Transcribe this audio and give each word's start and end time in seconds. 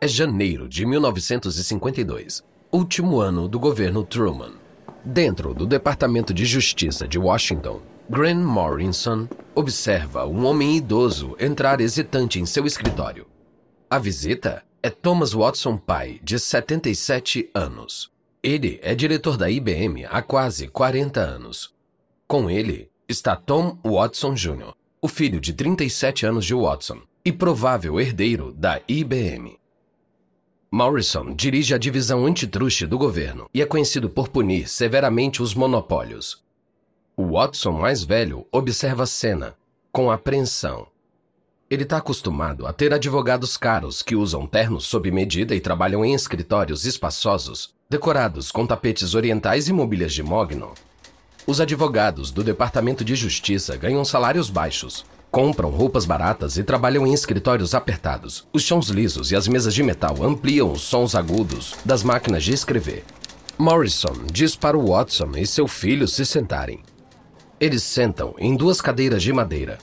É 0.00 0.06
janeiro 0.06 0.68
de 0.68 0.86
1952, 0.86 2.44
último 2.70 3.18
ano 3.20 3.48
do 3.48 3.58
governo 3.58 4.04
Truman. 4.04 4.52
Dentro 5.04 5.52
do 5.52 5.66
Departamento 5.66 6.32
de 6.32 6.44
Justiça 6.44 7.08
de 7.08 7.18
Washington, 7.18 7.82
Grant 8.08 8.38
Morrison 8.38 9.28
observa 9.56 10.24
um 10.24 10.46
homem 10.46 10.76
idoso 10.76 11.34
entrar 11.40 11.80
hesitante 11.80 12.38
em 12.38 12.46
seu 12.46 12.64
escritório. 12.64 13.26
A 13.90 13.98
visita 13.98 14.62
é 14.84 14.88
Thomas 14.88 15.32
Watson 15.32 15.76
pai, 15.76 16.20
de 16.22 16.38
77 16.38 17.50
anos. 17.52 18.08
Ele 18.40 18.78
é 18.84 18.94
diretor 18.94 19.36
da 19.36 19.50
IBM 19.50 20.04
há 20.08 20.22
quase 20.22 20.68
40 20.68 21.18
anos. 21.18 21.74
Com 22.28 22.48
ele 22.48 22.88
está 23.08 23.34
Tom 23.34 23.76
Watson 23.84 24.34
Jr., 24.34 24.72
o 25.02 25.08
filho 25.08 25.40
de 25.40 25.52
37 25.52 26.24
anos 26.24 26.44
de 26.44 26.54
Watson 26.54 27.00
e 27.24 27.32
provável 27.32 28.00
herdeiro 28.00 28.52
da 28.52 28.80
IBM. 28.86 29.58
Morrison 30.70 31.34
dirige 31.34 31.74
a 31.74 31.78
divisão 31.78 32.26
antitruste 32.26 32.86
do 32.86 32.98
governo 32.98 33.48
e 33.54 33.62
é 33.62 33.66
conhecido 33.66 34.10
por 34.10 34.28
punir 34.28 34.68
severamente 34.68 35.42
os 35.42 35.54
monopólios. 35.54 36.42
O 37.16 37.32
Watson 37.32 37.72
mais 37.72 38.04
velho 38.04 38.46
observa 38.52 39.04
a 39.04 39.06
cena, 39.06 39.56
com 39.90 40.10
apreensão. 40.10 40.86
Ele 41.70 41.84
está 41.84 41.96
acostumado 41.96 42.66
a 42.66 42.72
ter 42.74 42.92
advogados 42.92 43.56
caros 43.56 44.02
que 44.02 44.14
usam 44.14 44.46
ternos 44.46 44.84
sob 44.84 45.10
medida 45.10 45.54
e 45.54 45.60
trabalham 45.60 46.04
em 46.04 46.12
escritórios 46.12 46.84
espaçosos, 46.84 47.74
decorados 47.88 48.52
com 48.52 48.66
tapetes 48.66 49.14
orientais 49.14 49.68
e 49.68 49.72
mobílias 49.72 50.12
de 50.12 50.22
mogno. 50.22 50.74
Os 51.46 51.62
advogados 51.62 52.30
do 52.30 52.44
Departamento 52.44 53.02
de 53.02 53.14
Justiça 53.14 53.74
ganham 53.74 54.04
salários 54.04 54.50
baixos, 54.50 55.06
Compram 55.30 55.68
roupas 55.68 56.06
baratas 56.06 56.56
e 56.56 56.64
trabalham 56.64 57.06
em 57.06 57.12
escritórios 57.12 57.74
apertados. 57.74 58.46
Os 58.52 58.62
chãos 58.62 58.88
lisos 58.88 59.30
e 59.30 59.36
as 59.36 59.46
mesas 59.46 59.74
de 59.74 59.82
metal 59.82 60.16
ampliam 60.22 60.72
os 60.72 60.80
sons 60.80 61.14
agudos 61.14 61.74
das 61.84 62.02
máquinas 62.02 62.42
de 62.42 62.52
escrever. 62.52 63.04
Morrison 63.58 64.14
diz 64.32 64.56
para 64.56 64.78
o 64.78 64.88
Watson 64.88 65.32
e 65.36 65.46
seu 65.46 65.68
filho 65.68 66.08
se 66.08 66.24
sentarem. 66.24 66.80
Eles 67.60 67.82
sentam 67.82 68.34
em 68.38 68.56
duas 68.56 68.80
cadeiras 68.80 69.22
de 69.22 69.32
madeira. 69.32 69.78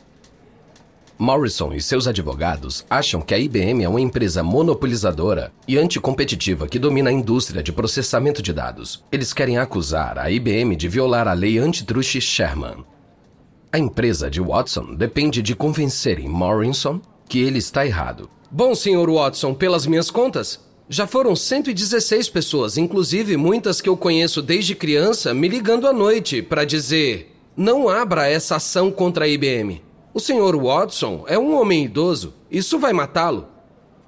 Morrison 1.17 1.73
e 1.73 1.81
seus 1.81 2.07
advogados 2.07 2.85
acham 2.89 3.21
que 3.21 3.33
a 3.33 3.37
IBM 3.37 3.83
é 3.83 3.89
uma 3.89 4.01
empresa 4.01 4.41
monopolizadora 4.41 5.53
e 5.67 5.77
anticompetitiva 5.77 6.67
que 6.67 6.79
domina 6.79 7.09
a 7.09 7.13
indústria 7.13 7.61
de 7.61 7.71
processamento 7.71 8.41
de 8.41 8.51
dados. 8.51 9.03
Eles 9.11 9.31
querem 9.31 9.57
acusar 9.57 10.17
a 10.17 10.29
IBM 10.29 10.75
de 10.75 10.89
violar 10.89 11.27
a 11.27 11.33
lei 11.33 11.57
antitruste 11.57 12.19
Sherman. 12.19 12.83
A 13.75 13.77
empresa 13.77 14.31
de 14.31 14.39
Watson 14.39 14.95
depende 14.95 15.41
de 15.41 15.53
convencerem 15.53 16.29
Morrison 16.29 17.01
que 17.27 17.39
ele 17.39 17.59
está 17.59 17.85
errado. 17.85 18.29
Bom, 18.49 18.73
senhor 18.73 19.11
Watson, 19.11 19.53
pelas 19.53 19.85
minhas 19.85 20.09
contas, 20.09 20.61
já 20.87 21.05
foram 21.05 21.35
116 21.35 22.29
pessoas, 22.29 22.77
inclusive 22.77 23.35
muitas 23.35 23.81
que 23.81 23.89
eu 23.89 23.97
conheço 23.97 24.41
desde 24.41 24.75
criança, 24.75 25.33
me 25.33 25.49
ligando 25.49 25.89
à 25.89 25.91
noite 25.91 26.41
para 26.41 26.63
dizer: 26.63 27.35
não 27.57 27.89
abra 27.89 28.29
essa 28.29 28.55
ação 28.55 28.89
contra 28.89 29.25
a 29.25 29.27
IBM. 29.27 29.83
O 30.13 30.21
senhor 30.21 30.55
Watson 30.55 31.25
é 31.27 31.37
um 31.37 31.59
homem 31.59 31.83
idoso, 31.83 32.33
isso 32.49 32.79
vai 32.79 32.93
matá-lo. 32.93 33.45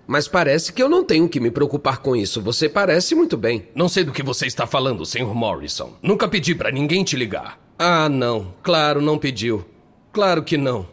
Mas 0.07 0.29
parece 0.29 0.71
que 0.71 0.81
eu 0.81 0.87
não 0.87 1.03
tenho 1.03 1.27
que 1.27 1.41
me 1.41 1.51
preocupar 1.51 1.97
com 1.97 2.15
isso. 2.15 2.41
Você 2.41 2.69
parece 2.69 3.13
muito 3.13 3.35
bem. 3.35 3.67
Não 3.75 3.89
sei 3.89 4.05
do 4.05 4.13
que 4.13 4.23
você 4.23 4.47
está 4.47 4.65
falando, 4.65 5.05
senhor 5.05 5.35
Morrison. 5.35 5.91
Nunca 6.01 6.25
pedi 6.25 6.55
para 6.55 6.71
ninguém 6.71 7.03
te 7.03 7.17
ligar. 7.17 7.66
Ah, 7.77 8.09
não. 8.09 8.53
Claro, 8.63 9.01
não 9.01 9.17
pediu. 9.17 9.63
Claro 10.11 10.43
que 10.43 10.57
não. 10.57 10.87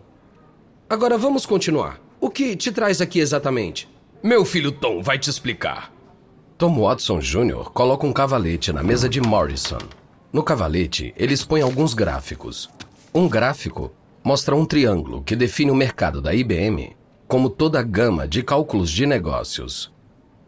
Agora 0.88 1.16
vamos 1.16 1.46
continuar. 1.46 2.00
O 2.20 2.28
que 2.28 2.54
te 2.56 2.70
traz 2.70 3.00
aqui 3.00 3.20
exatamente? 3.20 3.88
Meu 4.22 4.44
filho 4.44 4.70
Tom 4.70 5.02
vai 5.02 5.18
te 5.18 5.30
explicar. 5.30 5.92
Tom 6.58 6.80
Watson 6.80 7.20
Jr. 7.20 7.70
coloca 7.72 8.06
um 8.06 8.12
cavalete 8.12 8.72
na 8.72 8.82
mesa 8.82 9.08
de 9.08 9.20
Morrison. 9.20 9.78
No 10.32 10.42
cavalete, 10.42 11.14
ele 11.16 11.32
expõe 11.32 11.62
alguns 11.62 11.94
gráficos. 11.94 12.68
Um 13.14 13.28
gráfico 13.28 13.92
mostra 14.22 14.54
um 14.54 14.66
triângulo 14.66 15.22
que 15.22 15.36
define 15.36 15.70
o 15.70 15.74
mercado 15.74 16.20
da 16.20 16.34
IBM 16.34 16.94
como 17.26 17.48
toda 17.48 17.80
a 17.80 17.82
gama 17.82 18.28
de 18.28 18.42
cálculos 18.42 18.90
de 18.90 19.06
negócios. 19.06 19.93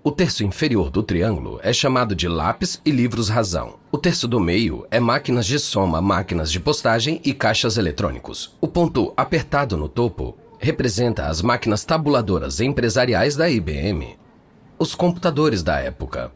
O 0.07 0.13
terço 0.13 0.45
inferior 0.45 0.89
do 0.89 1.03
triângulo 1.03 1.59
é 1.65 1.73
chamado 1.73 2.15
de 2.15 2.29
lápis 2.29 2.81
e 2.85 2.93
livros-razão. 2.93 3.75
O 3.91 3.99
terço 3.99 4.29
do 4.29 4.39
meio 4.39 4.87
é 4.89 5.01
máquinas 5.01 5.45
de 5.45 5.59
soma, 5.59 6.01
máquinas 6.01 6.53
de 6.53 6.61
postagem 6.61 7.21
e 7.25 7.35
caixas 7.35 7.77
eletrônicos. 7.77 8.55
O 8.61 8.69
ponto 8.69 9.13
apertado 9.17 9.77
no 9.77 9.89
topo 9.89 10.39
representa 10.61 11.27
as 11.27 11.43
máquinas 11.43 11.85
tabuladoras 11.85 12.61
empresariais 12.61 13.35
da 13.35 13.51
IBM, 13.51 14.17
os 14.79 14.95
computadores 14.95 15.65
da 15.65 15.81
época. 15.81 16.31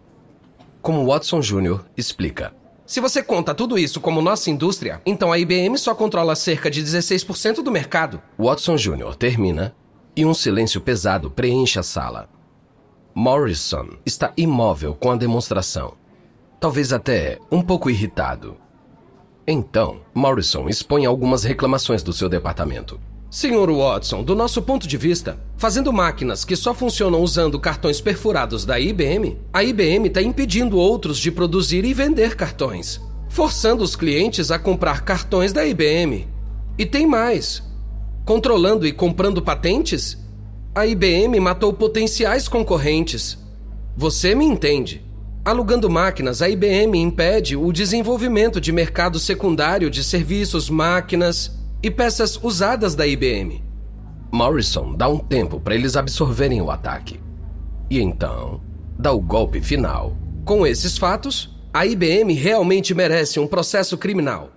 Como 0.82 1.06
Watson 1.06 1.38
Jr. 1.38 1.78
explica. 1.96 2.52
Se 2.84 3.00
você 3.00 3.22
conta 3.22 3.54
tudo 3.54 3.78
isso 3.78 4.00
como 4.00 4.20
nossa 4.20 4.50
indústria, 4.50 5.00
então 5.06 5.30
a 5.30 5.38
IBM 5.38 5.78
só 5.78 5.94
controla 5.94 6.34
cerca 6.34 6.68
de 6.68 6.82
16% 6.82 7.62
do 7.62 7.70
mercado. 7.70 8.20
Watson 8.36 8.74
Jr. 8.74 9.14
termina 9.16 9.72
e 10.16 10.26
um 10.26 10.34
silêncio 10.34 10.80
pesado 10.80 11.30
preenche 11.30 11.78
a 11.78 11.84
sala. 11.84 12.39
Morrison 13.14 13.88
está 14.06 14.32
imóvel 14.36 14.94
com 14.94 15.10
a 15.10 15.16
demonstração, 15.16 15.94
talvez 16.60 16.92
até 16.92 17.38
um 17.50 17.60
pouco 17.60 17.90
irritado. 17.90 18.56
Então, 19.46 20.00
Morrison 20.14 20.68
expõe 20.68 21.06
algumas 21.06 21.42
reclamações 21.42 22.04
do 22.04 22.12
seu 22.12 22.28
departamento. 22.28 23.00
Senhor 23.28 23.70
Watson, 23.72 24.22
do 24.22 24.34
nosso 24.36 24.62
ponto 24.62 24.86
de 24.86 24.96
vista, 24.96 25.40
fazendo 25.56 25.92
máquinas 25.92 26.44
que 26.44 26.54
só 26.54 26.72
funcionam 26.72 27.20
usando 27.20 27.58
cartões 27.58 28.00
perfurados 28.00 28.64
da 28.64 28.78
IBM, 28.78 29.38
a 29.52 29.64
IBM 29.64 30.06
está 30.06 30.22
impedindo 30.22 30.78
outros 30.78 31.18
de 31.18 31.32
produzir 31.32 31.84
e 31.84 31.92
vender 31.92 32.36
cartões, 32.36 33.00
forçando 33.28 33.82
os 33.82 33.96
clientes 33.96 34.52
a 34.52 34.58
comprar 34.58 35.04
cartões 35.04 35.52
da 35.52 35.66
IBM. 35.66 36.28
E 36.78 36.86
tem 36.86 37.06
mais: 37.06 37.62
controlando 38.24 38.86
e 38.86 38.92
comprando 38.92 39.42
patentes 39.42 40.16
a 40.74 40.86
IBM 40.86 41.40
matou 41.40 41.72
potenciais 41.72 42.46
concorrentes. 42.46 43.38
Você 43.96 44.34
me 44.34 44.44
entende. 44.44 45.04
Alugando 45.44 45.90
máquinas, 45.90 46.42
a 46.42 46.48
IBM 46.48 46.96
impede 46.96 47.56
o 47.56 47.72
desenvolvimento 47.72 48.60
de 48.60 48.70
mercado 48.70 49.18
secundário 49.18 49.90
de 49.90 50.04
serviços, 50.04 50.70
máquinas 50.70 51.58
e 51.82 51.90
peças 51.90 52.38
usadas 52.40 52.94
da 52.94 53.06
IBM. 53.06 53.64
Morrison 54.30 54.94
dá 54.94 55.08
um 55.08 55.18
tempo 55.18 55.58
para 55.58 55.74
eles 55.74 55.96
absorverem 55.96 56.62
o 56.62 56.70
ataque. 56.70 57.18
E 57.90 58.00
então, 58.00 58.60
dá 58.96 59.10
o 59.12 59.20
golpe 59.20 59.60
final. 59.60 60.16
Com 60.44 60.64
esses 60.64 60.96
fatos, 60.96 61.58
a 61.74 61.84
IBM 61.84 62.32
realmente 62.34 62.94
merece 62.94 63.40
um 63.40 63.46
processo 63.46 63.98
criminal. 63.98 64.50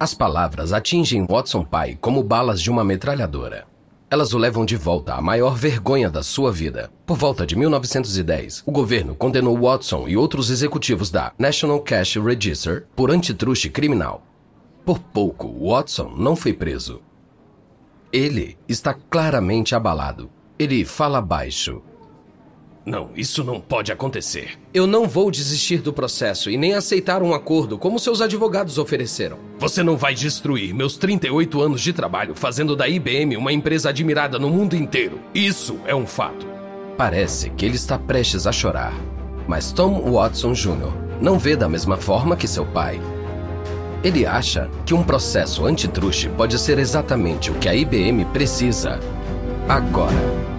As 0.00 0.14
palavras 0.14 0.72
atingem 0.72 1.26
Watson 1.28 1.62
pai 1.62 1.98
como 2.00 2.22
balas 2.22 2.62
de 2.62 2.70
uma 2.70 2.84
metralhadora. 2.84 3.66
Elas 4.10 4.32
o 4.32 4.38
levam 4.38 4.64
de 4.64 4.74
volta 4.74 5.14
à 5.14 5.20
maior 5.20 5.54
vergonha 5.54 6.08
da 6.08 6.22
sua 6.22 6.50
vida. 6.50 6.90
Por 7.04 7.18
volta 7.18 7.44
de 7.44 7.54
1910, 7.54 8.62
o 8.64 8.72
governo 8.72 9.14
condenou 9.14 9.60
Watson 9.60 10.08
e 10.08 10.16
outros 10.16 10.48
executivos 10.48 11.10
da 11.10 11.32
National 11.38 11.78
Cash 11.80 12.16
Register 12.16 12.86
por 12.96 13.10
antitruste 13.10 13.68
criminal. 13.68 14.22
Por 14.82 14.98
pouco, 14.98 15.68
Watson 15.68 16.14
não 16.16 16.34
foi 16.34 16.54
preso. 16.54 17.02
Ele 18.10 18.56
está 18.66 18.94
claramente 18.94 19.74
abalado. 19.74 20.30
Ele 20.58 20.86
fala 20.86 21.20
baixo 21.20 21.82
não, 22.88 23.10
isso 23.14 23.44
não 23.44 23.60
pode 23.60 23.92
acontecer. 23.92 24.58
Eu 24.72 24.86
não 24.86 25.06
vou 25.06 25.30
desistir 25.30 25.78
do 25.78 25.92
processo 25.92 26.50
e 26.50 26.56
nem 26.56 26.74
aceitar 26.74 27.22
um 27.22 27.34
acordo 27.34 27.76
como 27.76 27.98
seus 27.98 28.20
advogados 28.22 28.78
ofereceram. 28.78 29.38
Você 29.58 29.82
não 29.82 29.96
vai 29.96 30.14
destruir 30.14 30.74
meus 30.74 30.96
38 30.96 31.60
anos 31.60 31.82
de 31.82 31.92
trabalho 31.92 32.34
fazendo 32.34 32.74
da 32.74 32.88
IBM 32.88 33.36
uma 33.36 33.52
empresa 33.52 33.90
admirada 33.90 34.38
no 34.38 34.48
mundo 34.48 34.74
inteiro. 34.74 35.20
Isso 35.34 35.78
é 35.86 35.94
um 35.94 36.06
fato. 36.06 36.46
Parece 36.96 37.50
que 37.50 37.66
ele 37.66 37.76
está 37.76 37.98
prestes 37.98 38.46
a 38.46 38.52
chorar. 38.52 38.94
Mas 39.46 39.70
Tom 39.70 40.10
Watson 40.10 40.52
Jr. 40.52 40.92
não 41.20 41.38
vê 41.38 41.54
da 41.54 41.68
mesma 41.68 41.96
forma 41.96 42.36
que 42.36 42.48
seu 42.48 42.64
pai. 42.66 43.00
Ele 44.02 44.24
acha 44.24 44.70
que 44.86 44.94
um 44.94 45.02
processo 45.02 45.66
antitruste 45.66 46.28
pode 46.30 46.58
ser 46.58 46.78
exatamente 46.78 47.50
o 47.50 47.54
que 47.54 47.68
a 47.68 47.74
IBM 47.74 48.24
precisa 48.26 48.98
agora. 49.68 50.57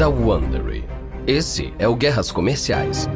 Da 0.00 0.08
Wondery. 0.08 0.82
Esse 1.26 1.74
é 1.78 1.86
o 1.86 1.94
Guerras 1.94 2.32
Comerciais. 2.32 3.06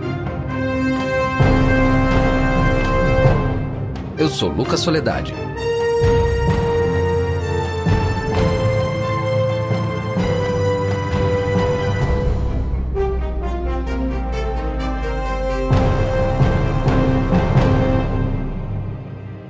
Eu 4.18 4.28
sou 4.28 4.50
Lucas 4.50 4.80
Soledade. 4.80 5.32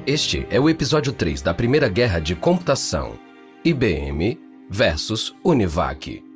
Este 0.07 0.47
é 0.51 0.61
o 0.61 0.71
episódio 0.71 1.13
3 1.13 1.43
da 1.43 1.53
Primeira 1.53 1.89
Guerra 1.89 2.21
de 2.21 2.37
Computação. 2.37 3.19
IBM 3.65 4.39
versus 4.71 5.35
Univac. 5.43 6.34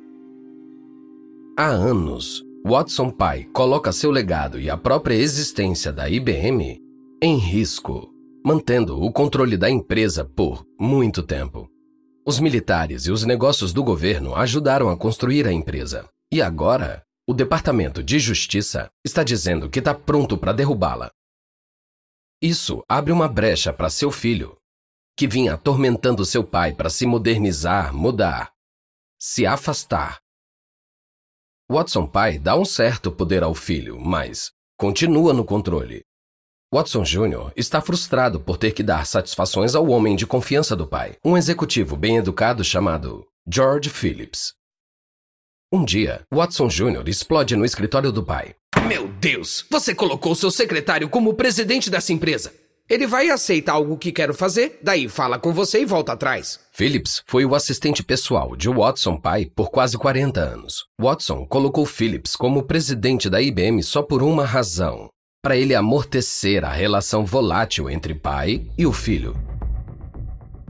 Há 1.61 1.67
anos, 1.67 2.41
Watson 2.65 3.11
pai 3.11 3.43
coloca 3.51 3.91
seu 3.91 4.11
legado 4.11 4.57
e 4.61 4.69
a 4.69 4.77
própria 4.77 5.15
existência 5.15 5.91
da 5.91 6.09
IBM 6.09 6.81
em 7.21 7.35
risco, 7.35 8.09
mantendo 8.45 9.03
o 9.03 9.11
controle 9.11 9.57
da 9.57 9.69
empresa 9.69 10.23
por 10.23 10.65
muito 10.79 11.21
tempo. 11.21 11.69
Os 12.25 12.39
militares 12.39 13.07
e 13.07 13.11
os 13.11 13.25
negócios 13.25 13.73
do 13.73 13.83
governo 13.83 14.37
ajudaram 14.37 14.89
a 14.89 14.95
construir 14.95 15.45
a 15.45 15.51
empresa. 15.51 16.07
E 16.31 16.41
agora, 16.41 17.03
o 17.27 17.33
Departamento 17.33 18.01
de 18.01 18.19
Justiça 18.19 18.89
está 19.03 19.21
dizendo 19.21 19.69
que 19.69 19.79
está 19.79 19.93
pronto 19.93 20.37
para 20.37 20.53
derrubá-la. 20.53 21.11
Isso 22.41 22.81
abre 22.87 23.11
uma 23.11 23.27
brecha 23.27 23.73
para 23.73 23.89
seu 23.89 24.11
filho, 24.11 24.55
que 25.17 25.27
vinha 25.27 25.55
atormentando 25.55 26.23
seu 26.23 26.41
pai 26.41 26.73
para 26.73 26.89
se 26.89 27.05
modernizar, 27.05 27.93
mudar, 27.93 28.53
se 29.19 29.45
afastar. 29.45 30.21
Watson 31.71 32.07
pai 32.07 32.39
dá 32.39 32.57
um 32.57 32.65
certo 32.65 33.11
poder 33.11 33.43
ao 33.43 33.53
filho, 33.53 33.99
mas 33.99 34.49
continua 34.75 35.33
no 35.33 35.45
controle. 35.45 36.03
Watson 36.73 37.03
Jr. 37.03 37.51
está 37.55 37.79
frustrado 37.79 38.39
por 38.39 38.57
ter 38.57 38.71
que 38.71 38.81
dar 38.81 39.05
satisfações 39.05 39.75
ao 39.75 39.87
homem 39.87 40.15
de 40.15 40.25
confiança 40.25 40.75
do 40.75 40.87
pai, 40.87 41.17
um 41.23 41.37
executivo 41.37 41.95
bem 41.95 42.17
educado 42.17 42.63
chamado 42.63 43.23
George 43.47 43.87
Phillips. 43.87 44.53
Um 45.71 45.85
dia, 45.85 46.23
Watson 46.33 46.69
Jr. 46.69 47.07
explode 47.07 47.55
no 47.55 47.63
escritório 47.63 48.11
do 48.11 48.25
pai. 48.25 48.55
Meu 48.87 49.07
Deus! 49.07 49.63
Você 49.69 49.93
colocou 49.93 50.33
seu 50.33 50.49
secretário 50.49 51.07
como 51.07 51.35
presidente 51.35 51.91
dessa 51.91 52.11
empresa. 52.11 52.51
Ele 52.89 53.05
vai 53.05 53.29
aceitar 53.29 53.73
algo 53.73 53.97
que 53.97 54.11
quero 54.11 54.33
fazer, 54.33 54.79
daí 54.81 55.07
fala 55.07 55.37
com 55.37 55.53
você 55.53 55.81
e 55.81 55.85
volta 55.85 56.13
atrás. 56.13 56.59
Phillips 56.71 57.21
foi 57.27 57.45
o 57.45 57.53
assistente 57.53 58.01
pessoal 58.01 58.55
de 58.55 58.67
Watson 58.67 59.15
pai 59.17 59.45
por 59.45 59.69
quase 59.69 59.97
40 59.97 60.39
anos. 60.39 60.85
Watson 60.99 61.45
colocou 61.45 61.85
Phillips 61.85 62.35
como 62.35 62.63
presidente 62.63 63.29
da 63.29 63.41
IBM 63.41 63.83
só 63.83 64.01
por 64.01 64.23
uma 64.23 64.45
razão: 64.45 65.07
para 65.43 65.55
ele 65.55 65.75
amortecer 65.75 66.65
a 66.65 66.71
relação 66.71 67.25
volátil 67.25 67.89
entre 67.89 68.15
pai 68.15 68.65
e 68.77 68.85
o 68.85 68.91
filho. 68.91 69.35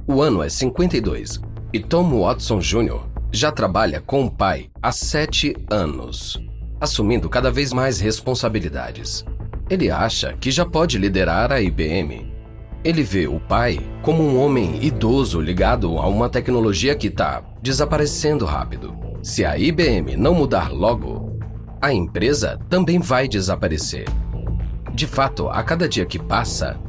O 0.05 0.21
ano 0.21 0.43
é 0.43 0.49
52 0.49 1.39
e 1.71 1.79
Tom 1.79 2.19
Watson 2.19 2.59
Jr 2.59 3.09
já 3.31 3.51
trabalha 3.51 4.01
com 4.01 4.25
o 4.25 4.31
pai 4.31 4.69
há 4.81 4.91
sete 4.91 5.55
anos, 5.69 6.39
assumindo 6.81 7.29
cada 7.29 7.51
vez 7.51 7.71
mais 7.71 7.99
responsabilidades. 7.99 9.23
Ele 9.69 9.91
acha 9.91 10.33
que 10.33 10.49
já 10.49 10.65
pode 10.65 10.97
liderar 10.97 11.51
a 11.51 11.61
IBM. 11.61 12.33
Ele 12.83 13.03
vê 13.03 13.27
o 13.27 13.39
pai 13.39 13.79
como 14.01 14.23
um 14.23 14.41
homem 14.41 14.83
idoso 14.83 15.39
ligado 15.39 15.97
a 15.99 16.07
uma 16.07 16.27
tecnologia 16.27 16.95
que 16.95 17.07
está 17.07 17.43
desaparecendo 17.61 18.45
rápido. 18.45 18.97
Se 19.21 19.45
a 19.45 19.57
IBM 19.59 20.15
não 20.15 20.33
mudar 20.33 20.71
logo, 20.71 21.37
a 21.81 21.93
empresa 21.93 22.57
também 22.69 22.99
vai 22.99 23.27
desaparecer. 23.27 24.05
De 24.93 25.05
fato, 25.05 25.49
a 25.49 25.61
cada 25.61 25.87
dia 25.87 26.05
que 26.05 26.17
passa, 26.17 26.79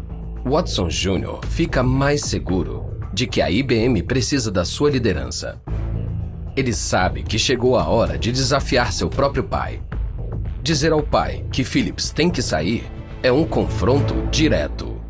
Watson 0.45 0.89
Jr. 0.89 1.41
fica 1.49 1.83
mais 1.83 2.23
seguro 2.23 2.91
de 3.13 3.27
que 3.27 3.43
a 3.43 3.51
IBM 3.51 4.03
precisa 4.05 4.51
da 4.51 4.65
sua 4.65 4.91
liderança. 4.91 5.61
Ele 6.57 6.73
sabe 6.73 7.23
que 7.25 7.39
chegou 7.39 7.77
a 7.77 7.87
hora 7.87 8.17
de 8.17 8.33
desafiar 8.33 8.93
seu 8.93 9.09
próprio 9.09 9.45
pai. 9.45 9.83
Dizer 10.63 10.93
ao 10.93 11.03
pai 11.03 11.43
que 11.51 11.65
Phillips 11.65 12.11
tem 12.11 12.31
que 12.31 12.43
sair 12.43 12.85
é 13.23 13.33
um 13.33 13.49
confronto 13.49 14.27
direto. 14.31 15.01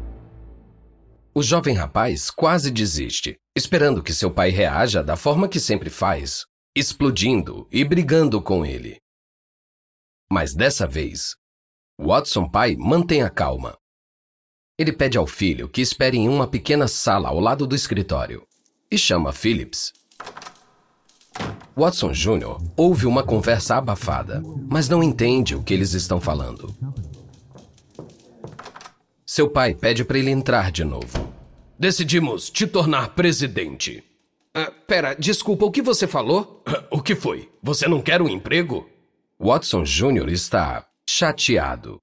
O 1.35 1.43
jovem 1.43 1.75
rapaz 1.75 2.31
quase 2.31 2.71
desiste, 2.71 3.37
esperando 3.57 4.01
que 4.01 4.15
seu 4.15 4.31
pai 4.31 4.51
reaja 4.51 5.03
da 5.03 5.17
forma 5.17 5.49
que 5.49 5.59
sempre 5.59 5.91
faz, 5.91 6.45
explodindo 6.77 7.67
e 7.71 7.85
brigando 7.85 8.41
com 8.41 8.65
ele. 8.65 9.01
Mas 10.31 10.55
dessa 10.55 10.87
vez, 10.87 11.35
Watson 12.01 12.49
pai 12.49 12.77
mantém 12.79 13.23
a 13.23 13.29
calma. 13.29 13.77
Ele 14.79 14.93
pede 14.93 15.19
ao 15.19 15.27
filho 15.27 15.69
que 15.69 15.81
espere 15.81 16.17
em 16.17 16.29
uma 16.29 16.47
pequena 16.47 16.87
sala 16.87 17.29
ao 17.29 17.41
lado 17.41 17.67
do 17.67 17.75
escritório 17.75 18.47
e 18.89 18.97
chama 18.97 19.33
Phillips 19.33 19.93
Watson 21.77 22.13
Jr. 22.13 22.61
ouve 22.77 23.07
uma 23.07 23.23
conversa 23.23 23.77
abafada, 23.77 24.43
mas 24.69 24.89
não 24.89 25.03
entende 25.03 25.55
o 25.55 25.63
que 25.63 25.73
eles 25.73 25.95
estão 25.95 26.21
falando. 26.21 26.75
Seu 29.25 29.49
pai 29.49 29.75
pede 29.75 30.05
para 30.05 30.19
ele 30.19 30.31
entrar 30.31 30.71
de 30.71 30.85
novo. 30.85 31.33
Decidimos 31.79 32.51
te 32.51 32.67
tornar 32.67 33.15
presidente. 33.15 34.05
Ah, 34.55 34.73
pera, 34.87 35.15
desculpa, 35.15 35.65
o 35.65 35.71
que 35.71 35.81
você 35.81 36.07
falou? 36.07 36.63
O 36.91 37.01
que 37.01 37.15
foi? 37.15 37.49
Você 37.63 37.87
não 37.87 38.03
quer 38.03 38.21
um 38.21 38.29
emprego? 38.29 38.87
Watson 39.39 39.85
Jr. 39.85 40.29
está 40.29 40.85
chateado. 41.09 41.99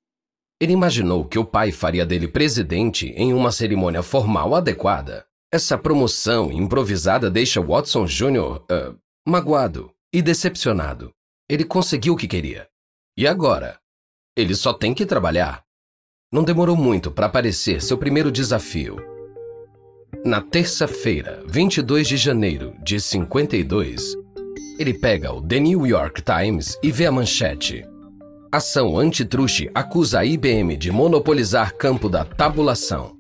Ele 0.60 0.74
imaginou 0.74 1.26
que 1.26 1.38
o 1.38 1.46
pai 1.46 1.72
faria 1.72 2.06
dele 2.06 2.28
presidente 2.28 3.10
em 3.16 3.34
uma 3.34 3.52
cerimônia 3.52 4.02
formal 4.02 4.56
adequada. 4.56 5.26
Essa 5.52 5.78
promoção 5.78 6.52
improvisada 6.52 7.30
deixa 7.30 7.62
Watson 7.62 8.06
Jr. 8.06 8.62
Uh, 8.72 8.98
magoado 9.28 9.92
e 10.14 10.22
decepcionado. 10.22 11.12
Ele 11.50 11.66
conseguiu 11.66 12.14
o 12.14 12.18
que 12.18 12.30
queria. 12.30 12.66
E 13.18 13.28
agora? 13.28 13.78
Ele 14.38 14.56
só 14.56 14.72
tem 14.72 14.94
que 14.94 15.06
trabalhar. 15.06 15.64
Não 16.32 16.46
demorou 16.46 16.78
muito 16.78 17.12
para 17.12 17.26
aparecer 17.26 17.82
seu 17.82 17.98
primeiro 17.98 18.32
desafio. 18.32 18.96
Na 20.24 20.40
terça-feira, 20.42 21.44
22 21.46 22.08
de 22.08 22.16
janeiro 22.16 22.74
de 22.82 23.02
52, 23.02 24.16
ele 24.80 24.94
pega 24.94 25.34
o 25.34 25.46
The 25.46 25.60
New 25.60 25.86
York 25.86 26.22
Times 26.22 26.80
e 26.82 26.90
vê 26.90 27.06
a 27.06 27.12
manchete. 27.12 27.86
Ação 28.50 28.98
antitruste 28.98 29.70
acusa 29.76 30.20
a 30.20 30.26
IBM 30.26 30.78
de 30.78 30.90
monopolizar 30.90 31.76
campo 31.76 32.08
da 32.08 32.24
tabulação 32.24 33.18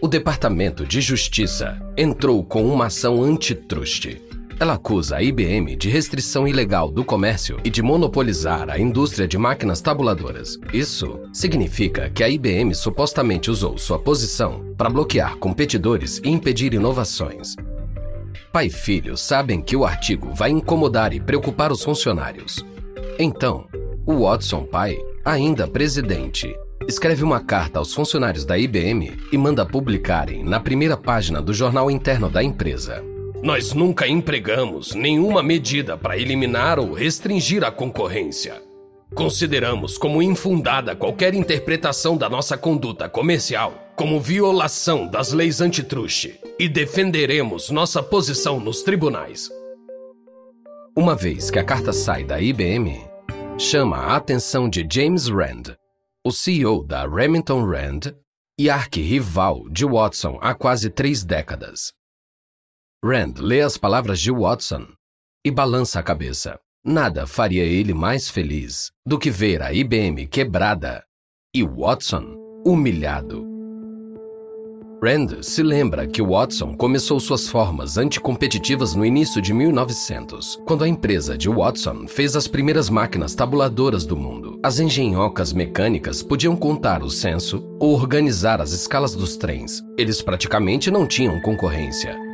o 0.00 0.06
Departamento 0.06 0.86
de 0.86 1.00
Justiça 1.00 1.76
entrou 1.96 2.44
com 2.44 2.64
uma 2.64 2.86
ação 2.86 3.20
antitruste. 3.20 4.22
Ela 4.60 4.74
acusa 4.74 5.16
a 5.16 5.22
IBM 5.22 5.76
de 5.76 5.88
restrição 5.88 6.46
ilegal 6.48 6.90
do 6.90 7.04
comércio 7.04 7.60
e 7.62 7.70
de 7.70 7.80
monopolizar 7.80 8.68
a 8.68 8.76
indústria 8.76 9.28
de 9.28 9.38
máquinas 9.38 9.80
tabuladoras. 9.80 10.58
Isso 10.72 11.20
significa 11.32 12.10
que 12.10 12.24
a 12.24 12.28
IBM 12.28 12.74
supostamente 12.74 13.52
usou 13.52 13.78
sua 13.78 14.00
posição 14.00 14.74
para 14.76 14.90
bloquear 14.90 15.36
competidores 15.36 16.20
e 16.24 16.28
impedir 16.28 16.74
inovações. 16.74 17.54
Pai 18.52 18.66
e 18.66 18.70
filho 18.70 19.16
sabem 19.16 19.62
que 19.62 19.76
o 19.76 19.84
artigo 19.84 20.34
vai 20.34 20.50
incomodar 20.50 21.14
e 21.14 21.20
preocupar 21.20 21.70
os 21.70 21.84
funcionários. 21.84 22.64
Então, 23.16 23.64
o 24.04 24.24
Watson 24.24 24.64
pai, 24.64 24.98
ainda 25.24 25.68
presidente, 25.68 26.52
escreve 26.88 27.22
uma 27.22 27.38
carta 27.38 27.78
aos 27.78 27.94
funcionários 27.94 28.44
da 28.44 28.58
IBM 28.58 29.18
e 29.30 29.38
manda 29.38 29.64
publicarem 29.64 30.42
na 30.42 30.58
primeira 30.58 30.96
página 30.96 31.40
do 31.40 31.54
jornal 31.54 31.88
interno 31.88 32.28
da 32.28 32.42
empresa. 32.42 33.04
Nós 33.42 33.72
nunca 33.72 34.08
empregamos 34.08 34.94
nenhuma 34.94 35.42
medida 35.42 35.96
para 35.96 36.18
eliminar 36.18 36.78
ou 36.78 36.92
restringir 36.92 37.62
a 37.62 37.70
concorrência. 37.70 38.60
Consideramos 39.14 39.96
como 39.96 40.20
infundada 40.20 40.96
qualquer 40.96 41.34
interpretação 41.34 42.16
da 42.16 42.28
nossa 42.28 42.58
conduta 42.58 43.08
comercial 43.08 43.72
como 43.94 44.20
violação 44.20 45.06
das 45.06 45.32
leis 45.32 45.60
antitruste 45.60 46.38
e 46.58 46.68
defenderemos 46.68 47.70
nossa 47.70 48.02
posição 48.02 48.60
nos 48.60 48.82
tribunais. 48.82 49.48
Uma 50.96 51.14
vez 51.14 51.50
que 51.50 51.58
a 51.58 51.64
carta 51.64 51.92
sai 51.92 52.24
da 52.24 52.40
IBM, 52.40 53.00
chama 53.56 53.96
a 53.98 54.16
atenção 54.16 54.68
de 54.68 54.86
James 54.90 55.28
Rand, 55.28 55.76
o 56.24 56.32
CEO 56.32 56.84
da 56.84 57.06
Remington 57.06 57.64
Rand 57.64 58.14
e 58.58 58.68
arquirrival 58.68 59.62
de 59.70 59.84
Watson 59.84 60.38
há 60.40 60.54
quase 60.54 60.90
três 60.90 61.24
décadas. 61.24 61.97
Rand 63.04 63.34
lê 63.38 63.60
as 63.60 63.78
palavras 63.78 64.18
de 64.18 64.32
Watson 64.32 64.84
e 65.46 65.52
balança 65.52 66.00
a 66.00 66.02
cabeça. 66.02 66.58
Nada 66.84 67.28
faria 67.28 67.62
ele 67.62 67.94
mais 67.94 68.28
feliz 68.28 68.90
do 69.06 69.16
que 69.16 69.30
ver 69.30 69.62
a 69.62 69.72
IBM 69.72 70.26
quebrada 70.26 71.04
e 71.54 71.62
Watson 71.62 72.34
humilhado. 72.66 73.46
Rand 75.00 75.44
se 75.44 75.62
lembra 75.62 76.08
que 76.08 76.20
Watson 76.20 76.74
começou 76.74 77.20
suas 77.20 77.48
formas 77.48 77.96
anticompetitivas 77.96 78.96
no 78.96 79.06
início 79.06 79.40
de 79.40 79.54
1900, 79.54 80.60
quando 80.66 80.82
a 80.82 80.88
empresa 80.88 81.38
de 81.38 81.48
Watson 81.48 82.08
fez 82.08 82.34
as 82.34 82.48
primeiras 82.48 82.90
máquinas 82.90 83.32
tabuladoras 83.32 84.04
do 84.04 84.16
mundo. 84.16 84.58
As 84.60 84.80
engenhocas 84.80 85.52
mecânicas 85.52 86.20
podiam 86.20 86.56
contar 86.56 87.04
o 87.04 87.10
censo 87.10 87.64
ou 87.78 87.92
organizar 87.92 88.60
as 88.60 88.72
escalas 88.72 89.14
dos 89.14 89.36
trens. 89.36 89.84
Eles 89.96 90.20
praticamente 90.20 90.90
não 90.90 91.06
tinham 91.06 91.40
concorrência. 91.42 92.27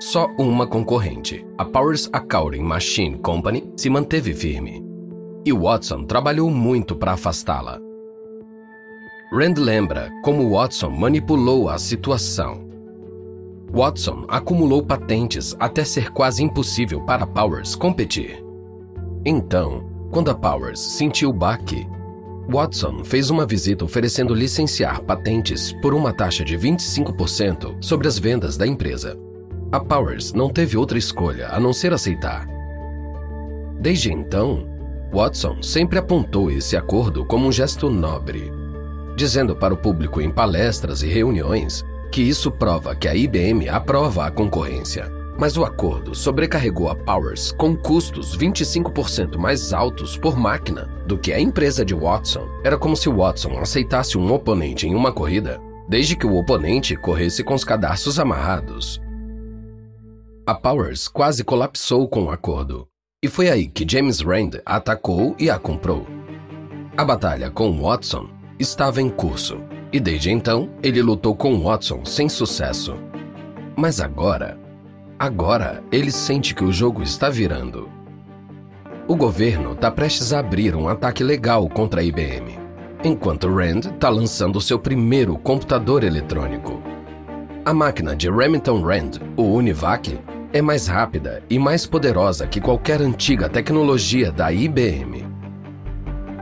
Só 0.00 0.28
uma 0.38 0.66
concorrente, 0.66 1.46
a 1.58 1.64
Powers 1.64 2.08
Accounting 2.10 2.62
Machine 2.62 3.18
Company, 3.18 3.70
se 3.76 3.90
manteve 3.90 4.32
firme. 4.32 4.82
E 5.44 5.52
Watson 5.52 6.04
trabalhou 6.04 6.50
muito 6.50 6.96
para 6.96 7.12
afastá-la. 7.12 7.78
Rand 9.30 9.58
lembra 9.58 10.10
como 10.24 10.56
Watson 10.56 10.88
manipulou 10.88 11.68
a 11.68 11.76
situação. 11.76 12.66
Watson 13.70 14.24
acumulou 14.26 14.82
patentes 14.82 15.54
até 15.60 15.84
ser 15.84 16.10
quase 16.12 16.42
impossível 16.42 17.02
para 17.02 17.26
Powers 17.26 17.74
competir. 17.74 18.42
Então, 19.22 19.86
quando 20.10 20.30
a 20.30 20.34
Powers 20.34 20.80
sentiu 20.80 21.28
o 21.28 21.34
baque, 21.34 21.86
Watson 22.50 23.04
fez 23.04 23.28
uma 23.28 23.44
visita 23.44 23.84
oferecendo 23.84 24.34
licenciar 24.34 25.02
patentes 25.02 25.74
por 25.82 25.92
uma 25.92 26.10
taxa 26.10 26.42
de 26.42 26.56
25% 26.56 27.76
sobre 27.82 28.08
as 28.08 28.18
vendas 28.18 28.56
da 28.56 28.66
empresa. 28.66 29.29
A 29.72 29.78
Powers 29.78 30.32
não 30.32 30.48
teve 30.48 30.76
outra 30.76 30.98
escolha 30.98 31.48
a 31.48 31.60
não 31.60 31.72
ser 31.72 31.92
aceitar. 31.92 32.44
Desde 33.78 34.12
então, 34.12 34.66
Watson 35.12 35.62
sempre 35.62 35.96
apontou 35.96 36.50
esse 36.50 36.76
acordo 36.76 37.24
como 37.24 37.46
um 37.46 37.52
gesto 37.52 37.88
nobre, 37.88 38.52
dizendo 39.16 39.54
para 39.54 39.72
o 39.72 39.76
público 39.76 40.20
em 40.20 40.28
palestras 40.28 41.04
e 41.04 41.06
reuniões 41.06 41.84
que 42.10 42.20
isso 42.20 42.50
prova 42.50 42.96
que 42.96 43.06
a 43.06 43.14
IBM 43.14 43.68
aprova 43.68 44.26
a 44.26 44.30
concorrência. 44.30 45.08
Mas 45.38 45.56
o 45.56 45.64
acordo 45.64 46.16
sobrecarregou 46.16 46.88
a 46.88 46.96
Powers 46.96 47.52
com 47.52 47.76
custos 47.76 48.36
25% 48.36 49.38
mais 49.38 49.72
altos 49.72 50.16
por 50.16 50.36
máquina 50.36 50.90
do 51.06 51.16
que 51.16 51.32
a 51.32 51.38
empresa 51.38 51.84
de 51.84 51.94
Watson. 51.94 52.48
Era 52.64 52.76
como 52.76 52.96
se 52.96 53.08
Watson 53.08 53.56
aceitasse 53.56 54.18
um 54.18 54.32
oponente 54.32 54.88
em 54.88 54.96
uma 54.96 55.12
corrida, 55.12 55.60
desde 55.88 56.16
que 56.16 56.26
o 56.26 56.36
oponente 56.36 56.96
corresse 56.96 57.44
com 57.44 57.54
os 57.54 57.64
cadarços 57.64 58.18
amarrados. 58.18 59.00
A 60.50 60.54
Powers 60.56 61.06
quase 61.06 61.44
colapsou 61.44 62.08
com 62.08 62.24
o 62.24 62.30
acordo, 62.32 62.88
e 63.22 63.28
foi 63.28 63.48
aí 63.48 63.68
que 63.68 63.88
James 63.88 64.20
Rand 64.20 64.58
atacou 64.66 65.36
e 65.38 65.48
a 65.48 65.60
comprou. 65.60 66.04
A 66.96 67.04
batalha 67.04 67.48
com 67.52 67.80
Watson 67.80 68.28
estava 68.58 69.00
em 69.00 69.08
curso 69.08 69.58
e 69.92 70.00
desde 70.00 70.28
então, 70.28 70.68
ele 70.82 71.00
lutou 71.02 71.36
com 71.36 71.62
Watson 71.62 72.04
sem 72.04 72.28
sucesso. 72.28 72.96
Mas 73.76 74.00
agora, 74.00 74.58
agora 75.16 75.84
ele 75.92 76.10
sente 76.10 76.52
que 76.52 76.64
o 76.64 76.72
jogo 76.72 77.00
está 77.00 77.30
virando. 77.30 77.88
O 79.06 79.14
governo 79.14 79.74
está 79.74 79.88
prestes 79.88 80.32
a 80.32 80.40
abrir 80.40 80.74
um 80.74 80.88
ataque 80.88 81.22
legal 81.22 81.68
contra 81.68 82.00
a 82.00 82.04
IBM, 82.04 82.58
enquanto 83.04 83.48
Rand 83.48 83.82
está 83.94 84.08
lançando 84.08 84.60
seu 84.60 84.80
primeiro 84.80 85.38
computador 85.38 86.02
eletrônico. 86.02 86.82
A 87.64 87.72
máquina 87.72 88.16
de 88.16 88.28
Remington 88.28 88.82
Rand, 88.82 89.20
o 89.36 89.42
Univac, 89.42 90.18
é 90.52 90.60
mais 90.60 90.86
rápida 90.86 91.42
e 91.48 91.58
mais 91.58 91.86
poderosa 91.86 92.46
que 92.46 92.60
qualquer 92.60 93.00
antiga 93.00 93.48
tecnologia 93.48 94.32
da 94.32 94.52
IBM. 94.52 95.24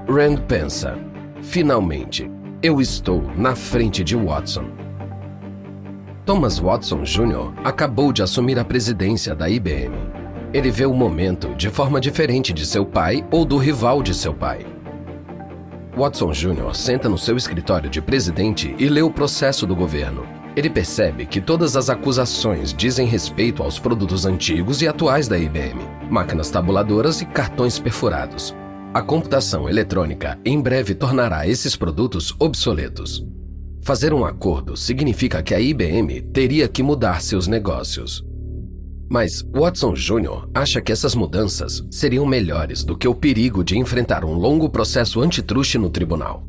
Rand 0.08 0.38
pensa: 0.46 0.98
finalmente, 1.42 2.30
eu 2.62 2.80
estou 2.80 3.22
na 3.36 3.54
frente 3.54 4.02
de 4.02 4.16
Watson. 4.16 4.64
Thomas 6.24 6.58
Watson 6.58 7.02
Jr. 7.04 7.52
acabou 7.64 8.12
de 8.12 8.22
assumir 8.22 8.58
a 8.58 8.64
presidência 8.64 9.34
da 9.34 9.48
IBM. 9.48 9.96
Ele 10.52 10.70
vê 10.70 10.86
o 10.86 10.94
momento 10.94 11.54
de 11.54 11.68
forma 11.68 12.00
diferente 12.00 12.52
de 12.52 12.64
seu 12.64 12.84
pai 12.84 13.24
ou 13.30 13.44
do 13.44 13.58
rival 13.58 14.02
de 14.02 14.14
seu 14.14 14.32
pai. 14.32 14.66
Watson 15.96 16.32
Jr. 16.32 16.74
senta 16.74 17.08
no 17.08 17.18
seu 17.18 17.36
escritório 17.36 17.90
de 17.90 18.00
presidente 18.00 18.74
e 18.78 18.88
lê 18.88 19.02
o 19.02 19.10
processo 19.10 19.66
do 19.66 19.76
governo. 19.76 20.37
Ele 20.58 20.68
percebe 20.68 21.24
que 21.24 21.40
todas 21.40 21.76
as 21.76 21.88
acusações 21.88 22.74
dizem 22.74 23.06
respeito 23.06 23.62
aos 23.62 23.78
produtos 23.78 24.26
antigos 24.26 24.82
e 24.82 24.88
atuais 24.88 25.28
da 25.28 25.38
IBM, 25.38 25.80
máquinas 26.10 26.50
tabuladoras 26.50 27.20
e 27.20 27.26
cartões 27.26 27.78
perfurados. 27.78 28.56
A 28.92 29.00
computação 29.00 29.68
eletrônica 29.68 30.36
em 30.44 30.60
breve 30.60 30.96
tornará 30.96 31.46
esses 31.46 31.76
produtos 31.76 32.34
obsoletos. 32.40 33.24
Fazer 33.82 34.12
um 34.12 34.24
acordo 34.24 34.76
significa 34.76 35.44
que 35.44 35.54
a 35.54 35.60
IBM 35.60 36.22
teria 36.22 36.66
que 36.66 36.82
mudar 36.82 37.22
seus 37.22 37.46
negócios. 37.46 38.24
Mas 39.08 39.46
Watson 39.54 39.94
Jr. 39.94 40.48
acha 40.52 40.80
que 40.80 40.90
essas 40.90 41.14
mudanças 41.14 41.86
seriam 41.88 42.26
melhores 42.26 42.82
do 42.82 42.98
que 42.98 43.06
o 43.06 43.14
perigo 43.14 43.62
de 43.62 43.78
enfrentar 43.78 44.24
um 44.24 44.32
longo 44.32 44.68
processo 44.68 45.20
antitruste 45.20 45.78
no 45.78 45.88
tribunal. 45.88 46.44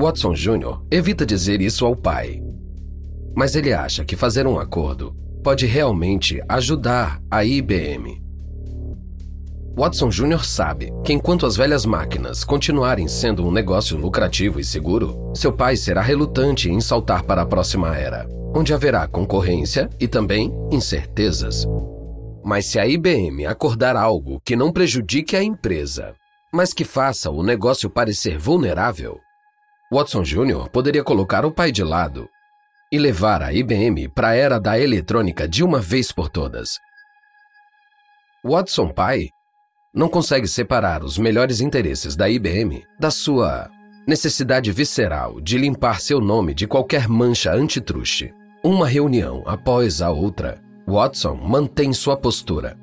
Watson 0.00 0.34
Jr. 0.34 0.80
evita 0.88 1.26
dizer 1.26 1.60
isso 1.60 1.84
ao 1.84 1.96
pai, 1.96 2.40
mas 3.34 3.54
ele 3.54 3.72
acha 3.72 4.04
que 4.04 4.16
fazer 4.16 4.46
um 4.46 4.58
acordo 4.58 5.14
pode 5.42 5.66
realmente 5.66 6.42
ajudar 6.48 7.20
a 7.30 7.44
IBM. 7.44 8.20
Watson 9.76 10.10
Jr. 10.10 10.44
sabe 10.44 10.92
que 11.04 11.12
enquanto 11.12 11.46
as 11.46 11.56
velhas 11.56 11.86
máquinas 11.86 12.44
continuarem 12.44 13.08
sendo 13.08 13.46
um 13.46 13.50
negócio 13.50 13.96
lucrativo 13.96 14.60
e 14.60 14.64
seguro, 14.64 15.32
seu 15.34 15.52
pai 15.52 15.76
será 15.76 16.02
relutante 16.02 16.68
em 16.68 16.80
saltar 16.80 17.22
para 17.22 17.42
a 17.42 17.46
próxima 17.46 17.96
era, 17.96 18.28
onde 18.54 18.74
haverá 18.74 19.06
concorrência 19.06 19.88
e 19.98 20.06
também 20.06 20.52
incertezas. 20.70 21.66
Mas 22.44 22.66
se 22.66 22.78
a 22.78 22.86
IBM 22.86 23.46
acordar 23.46 23.96
algo 23.96 24.40
que 24.44 24.56
não 24.56 24.72
prejudique 24.72 25.36
a 25.36 25.42
empresa, 25.42 26.14
mas 26.52 26.74
que 26.74 26.84
faça 26.84 27.30
o 27.30 27.42
negócio 27.42 27.88
parecer 27.88 28.36
vulnerável, 28.36 29.18
Watson 29.92 30.22
Jr. 30.22 30.68
poderia 30.70 31.04
colocar 31.04 31.44
o 31.44 31.52
pai 31.52 31.72
de 31.72 31.84
lado 31.84 32.28
e 32.92 32.98
levar 32.98 33.42
a 33.42 33.52
IBM 33.52 34.08
para 34.08 34.28
a 34.28 34.34
era 34.34 34.58
da 34.58 34.78
eletrônica 34.78 35.48
de 35.48 35.62
uma 35.62 35.78
vez 35.78 36.10
por 36.10 36.28
todas. 36.28 36.78
Watson 38.44 38.88
pai 38.88 39.28
não 39.94 40.08
consegue 40.08 40.46
separar 40.46 41.04
os 41.04 41.18
melhores 41.18 41.60
interesses 41.60 42.16
da 42.16 42.28
IBM 42.28 42.82
da 42.98 43.10
sua 43.10 43.68
necessidade 44.06 44.72
visceral 44.72 45.40
de 45.40 45.58
limpar 45.58 46.00
seu 46.00 46.20
nome 46.20 46.54
de 46.54 46.66
qualquer 46.66 47.08
mancha 47.08 47.52
antitruste. 47.52 48.32
Uma 48.62 48.86
reunião 48.86 49.42
após 49.46 50.02
a 50.02 50.10
outra, 50.10 50.60
Watson 50.86 51.34
mantém 51.34 51.92
sua 51.92 52.16
postura. 52.16 52.76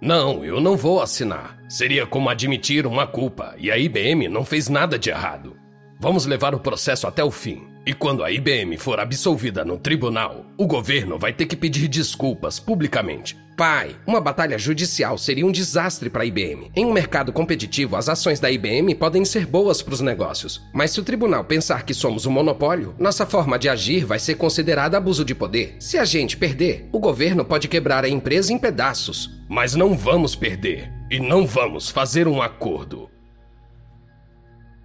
Não, 0.00 0.44
eu 0.44 0.60
não 0.60 0.76
vou 0.76 1.00
assinar. 1.00 1.58
Seria 1.68 2.06
como 2.06 2.28
admitir 2.28 2.86
uma 2.86 3.06
culpa 3.06 3.54
e 3.56 3.70
a 3.70 3.78
IBM 3.78 4.28
não 4.28 4.44
fez 4.44 4.68
nada 4.68 4.98
de 4.98 5.10
errado. 5.10 5.56
Vamos 6.00 6.26
levar 6.26 6.54
o 6.54 6.60
processo 6.60 7.06
até 7.06 7.22
o 7.22 7.30
fim. 7.30 7.71
E 7.84 7.92
quando 7.92 8.22
a 8.22 8.30
IBM 8.30 8.76
for 8.76 9.00
absolvida 9.00 9.64
no 9.64 9.76
tribunal, 9.76 10.46
o 10.56 10.68
governo 10.68 11.18
vai 11.18 11.32
ter 11.32 11.46
que 11.46 11.56
pedir 11.56 11.88
desculpas 11.88 12.60
publicamente. 12.60 13.36
Pai, 13.56 13.96
uma 14.06 14.20
batalha 14.20 14.56
judicial 14.56 15.18
seria 15.18 15.44
um 15.44 15.50
desastre 15.50 16.08
para 16.08 16.22
a 16.22 16.26
IBM. 16.26 16.70
Em 16.76 16.86
um 16.86 16.92
mercado 16.92 17.32
competitivo, 17.32 17.96
as 17.96 18.08
ações 18.08 18.38
da 18.38 18.50
IBM 18.50 18.94
podem 18.94 19.24
ser 19.24 19.46
boas 19.46 19.82
para 19.82 19.94
os 19.94 20.00
negócios. 20.00 20.62
Mas 20.72 20.92
se 20.92 21.00
o 21.00 21.04
tribunal 21.04 21.44
pensar 21.44 21.84
que 21.84 21.92
somos 21.92 22.24
um 22.24 22.30
monopólio, 22.30 22.94
nossa 22.98 23.26
forma 23.26 23.58
de 23.58 23.68
agir 23.68 24.04
vai 24.04 24.18
ser 24.20 24.36
considerada 24.36 24.96
abuso 24.96 25.24
de 25.24 25.34
poder. 25.34 25.76
Se 25.80 25.98
a 25.98 26.04
gente 26.04 26.36
perder, 26.36 26.88
o 26.92 27.00
governo 27.00 27.44
pode 27.44 27.66
quebrar 27.66 28.04
a 28.04 28.08
empresa 28.08 28.52
em 28.52 28.58
pedaços. 28.58 29.30
Mas 29.48 29.74
não 29.74 29.96
vamos 29.96 30.36
perder. 30.36 30.90
E 31.10 31.18
não 31.18 31.46
vamos 31.46 31.90
fazer 31.90 32.26
um 32.26 32.40
acordo. 32.40 33.11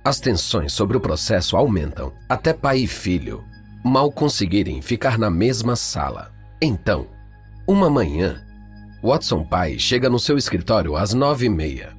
As 0.08 0.22
tensões 0.22 0.72
sobre 0.72 0.96
o 0.96 1.02
processo 1.02 1.58
aumentam, 1.58 2.14
até 2.30 2.54
pai 2.54 2.78
e 2.78 2.88
filho 2.88 3.44
mal 3.84 4.10
conseguirem 4.10 4.82
ficar 4.82 5.18
na 5.18 5.30
mesma 5.30 5.76
sala. 5.76 6.32
Então, 6.62 7.08
uma 7.68 7.90
manhã, 7.90 8.42
Watson 9.04 9.44
pai 9.44 9.78
chega 9.78 10.10
no 10.10 10.18
seu 10.18 10.38
escritório 10.38 10.96
às 10.96 11.14
nove 11.14 11.48
e 11.48 11.50
meia. 11.50 11.94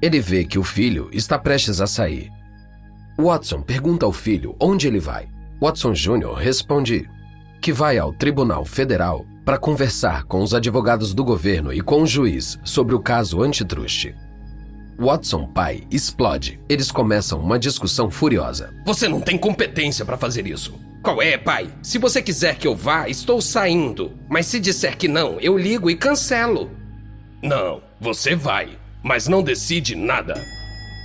Ele 0.00 0.18
vê 0.18 0.46
que 0.46 0.58
o 0.58 0.64
filho 0.64 1.10
está 1.12 1.38
prestes 1.38 1.78
a 1.78 1.86
sair. 1.86 2.32
Watson 3.18 3.60
pergunta 3.60 4.06
ao 4.06 4.14
filho 4.14 4.56
onde 4.58 4.86
ele 4.86 4.98
vai. 4.98 5.28
Watson 5.60 5.92
Jr. 5.92 6.36
responde 6.38 7.06
que 7.60 7.70
vai 7.70 7.98
ao 7.98 8.14
Tribunal 8.14 8.64
Federal 8.64 9.26
para 9.44 9.58
conversar 9.58 10.24
com 10.24 10.40
os 10.40 10.54
advogados 10.54 11.12
do 11.12 11.22
governo 11.22 11.70
e 11.70 11.82
com 11.82 12.00
o 12.00 12.06
juiz 12.06 12.58
sobre 12.64 12.94
o 12.94 12.98
caso 12.98 13.42
antitruste. 13.42 14.14
Watson 14.98 15.46
pai 15.46 15.82
explode. 15.90 16.58
Eles 16.68 16.90
começam 16.90 17.38
uma 17.38 17.58
discussão 17.58 18.10
furiosa. 18.10 18.72
Você 18.86 19.06
não 19.08 19.20
tem 19.20 19.36
competência 19.36 20.04
para 20.04 20.16
fazer 20.16 20.46
isso. 20.46 20.74
Qual 21.02 21.20
é, 21.20 21.36
pai? 21.36 21.70
Se 21.82 21.98
você 21.98 22.22
quiser 22.22 22.56
que 22.56 22.66
eu 22.66 22.74
vá, 22.74 23.08
estou 23.08 23.40
saindo. 23.40 24.12
Mas 24.28 24.46
se 24.46 24.58
disser 24.58 24.96
que 24.96 25.06
não, 25.06 25.38
eu 25.38 25.56
ligo 25.56 25.90
e 25.90 25.96
cancelo. 25.96 26.70
Não, 27.42 27.82
você 28.00 28.34
vai, 28.34 28.70
mas 29.02 29.28
não 29.28 29.42
decide 29.42 29.94
nada. 29.94 30.34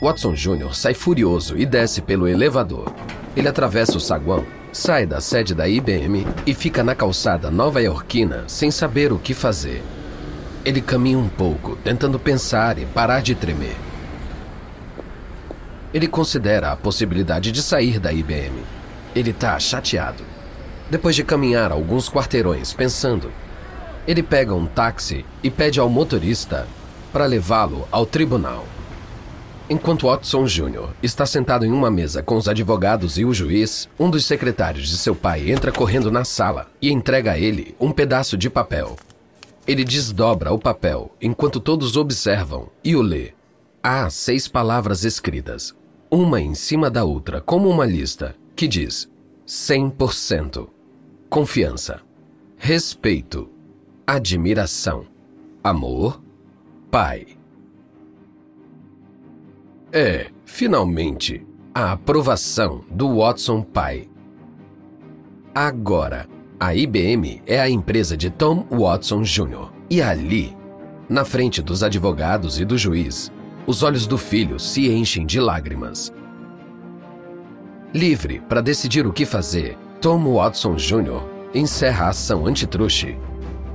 Watson 0.01 0.33
Jr. 0.33 0.73
sai 0.73 0.93
furioso 0.93 1.57
e 1.57 1.65
desce 1.65 2.01
pelo 2.01 2.27
elevador. 2.27 2.91
Ele 3.35 3.47
atravessa 3.47 3.97
o 3.97 4.01
saguão, 4.01 4.45
sai 4.71 5.05
da 5.05 5.19
sede 5.19 5.53
da 5.53 5.67
IBM 5.67 6.25
e 6.47 6.53
fica 6.53 6.81
na 6.81 6.95
calçada 6.95 7.51
nova-iorquina 7.51 8.45
sem 8.47 8.71
saber 8.71 9.11
o 9.11 9.19
que 9.19 9.33
fazer. 9.33 9.83
Ele 10.63 10.79
caminha 10.79 11.17
um 11.17 11.27
pouco, 11.27 11.75
tentando 11.77 12.19
pensar 12.19 12.77
e 12.77 12.85
parar 12.85 13.21
de 13.21 13.33
tremer. 13.33 13.75
Ele 15.91 16.07
considera 16.07 16.71
a 16.71 16.75
possibilidade 16.75 17.51
de 17.51 17.63
sair 17.63 17.99
da 17.99 18.13
IBM. 18.13 18.63
Ele 19.15 19.31
está 19.31 19.59
chateado. 19.59 20.23
Depois 20.89 21.15
de 21.15 21.23
caminhar 21.23 21.71
alguns 21.71 22.07
quarteirões 22.07 22.73
pensando, 22.73 23.31
ele 24.07 24.21
pega 24.21 24.53
um 24.53 24.67
táxi 24.67 25.25
e 25.41 25.49
pede 25.49 25.79
ao 25.79 25.89
motorista 25.89 26.67
para 27.11 27.25
levá-lo 27.25 27.87
ao 27.91 28.05
tribunal. 28.05 28.65
Enquanto 29.67 30.07
Watson 30.07 30.45
Jr. 30.45 30.89
está 31.01 31.25
sentado 31.25 31.65
em 31.65 31.71
uma 31.71 31.89
mesa 31.89 32.21
com 32.21 32.35
os 32.35 32.47
advogados 32.47 33.17
e 33.17 33.25
o 33.25 33.33
juiz, 33.33 33.89
um 33.99 34.09
dos 34.09 34.25
secretários 34.25 34.89
de 34.89 34.97
seu 34.97 35.15
pai 35.15 35.49
entra 35.49 35.71
correndo 35.71 36.11
na 36.11 36.23
sala 36.23 36.67
e 36.79 36.91
entrega 36.91 37.31
a 37.31 37.39
ele 37.39 37.75
um 37.79 37.91
pedaço 37.91 38.37
de 38.37 38.49
papel. 38.49 38.95
Ele 39.67 39.83
desdobra 39.83 40.51
o 40.51 40.59
papel 40.59 41.15
enquanto 41.21 41.59
todos 41.59 41.95
observam 41.95 42.69
e 42.83 42.95
o 42.95 43.01
lê. 43.01 43.33
Há 43.83 44.09
seis 44.09 44.47
palavras 44.47 45.03
escritas, 45.03 45.75
uma 46.09 46.41
em 46.41 46.53
cima 46.53 46.89
da 46.89 47.03
outra, 47.03 47.41
como 47.41 47.69
uma 47.69 47.85
lista, 47.85 48.35
que 48.55 48.67
diz 48.67 49.09
100%. 49.47 50.67
Confiança, 51.29 52.01
respeito, 52.57 53.49
admiração, 54.05 55.05
amor, 55.63 56.21
pai. 56.89 57.27
É, 59.91 60.29
finalmente, 60.45 61.45
a 61.73 61.93
aprovação 61.93 62.83
do 62.91 63.17
Watson 63.17 63.61
Pai. 63.61 64.09
Agora, 65.55 66.27
a 66.61 66.75
IBM 66.75 67.41
é 67.47 67.59
a 67.59 67.67
empresa 67.67 68.15
de 68.15 68.29
Tom 68.29 68.67
Watson 68.69 69.23
Jr. 69.23 69.71
E 69.89 69.99
ali, 69.99 70.55
na 71.09 71.25
frente 71.25 71.59
dos 71.59 71.81
advogados 71.81 72.59
e 72.59 72.63
do 72.63 72.77
juiz, 72.77 73.31
os 73.65 73.81
olhos 73.81 74.05
do 74.05 74.15
filho 74.15 74.59
se 74.59 74.87
enchem 74.87 75.25
de 75.25 75.39
lágrimas. 75.39 76.13
Livre 77.91 78.43
para 78.47 78.61
decidir 78.61 79.07
o 79.07 79.11
que 79.11 79.25
fazer, 79.25 79.75
Tom 79.99 80.35
Watson 80.35 80.75
Jr. 80.75 81.23
encerra 81.51 82.05
a 82.05 82.09
ação 82.09 82.45
antitruste 82.45 83.17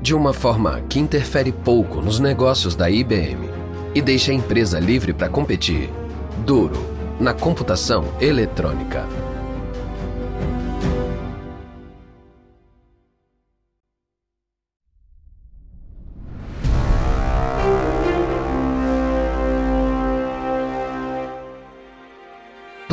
de 0.00 0.14
uma 0.14 0.32
forma 0.32 0.80
que 0.88 1.00
interfere 1.00 1.50
pouco 1.50 2.00
nos 2.00 2.20
negócios 2.20 2.76
da 2.76 2.88
IBM 2.88 3.50
e 3.96 4.00
deixa 4.00 4.30
a 4.30 4.34
empresa 4.34 4.78
livre 4.78 5.12
para 5.12 5.28
competir 5.28 5.90
duro 6.46 6.78
na 7.18 7.34
computação 7.34 8.04
eletrônica. 8.20 9.25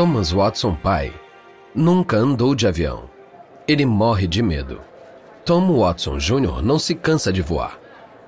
Thomas 0.04 0.34
Watson 0.34 0.76
pai 0.76 1.14
nunca 1.74 2.18
andou 2.18 2.54
de 2.54 2.68
avião. 2.68 3.10
Ele 3.66 3.86
morre 3.86 4.28
de 4.28 4.44
medo. 4.44 4.82
Tom 5.46 5.80
Watson 5.80 6.18
Jr. 6.18 6.62
não 6.62 6.78
se 6.78 6.94
cansa 6.94 7.32
de 7.32 7.42
voar. 7.42 7.80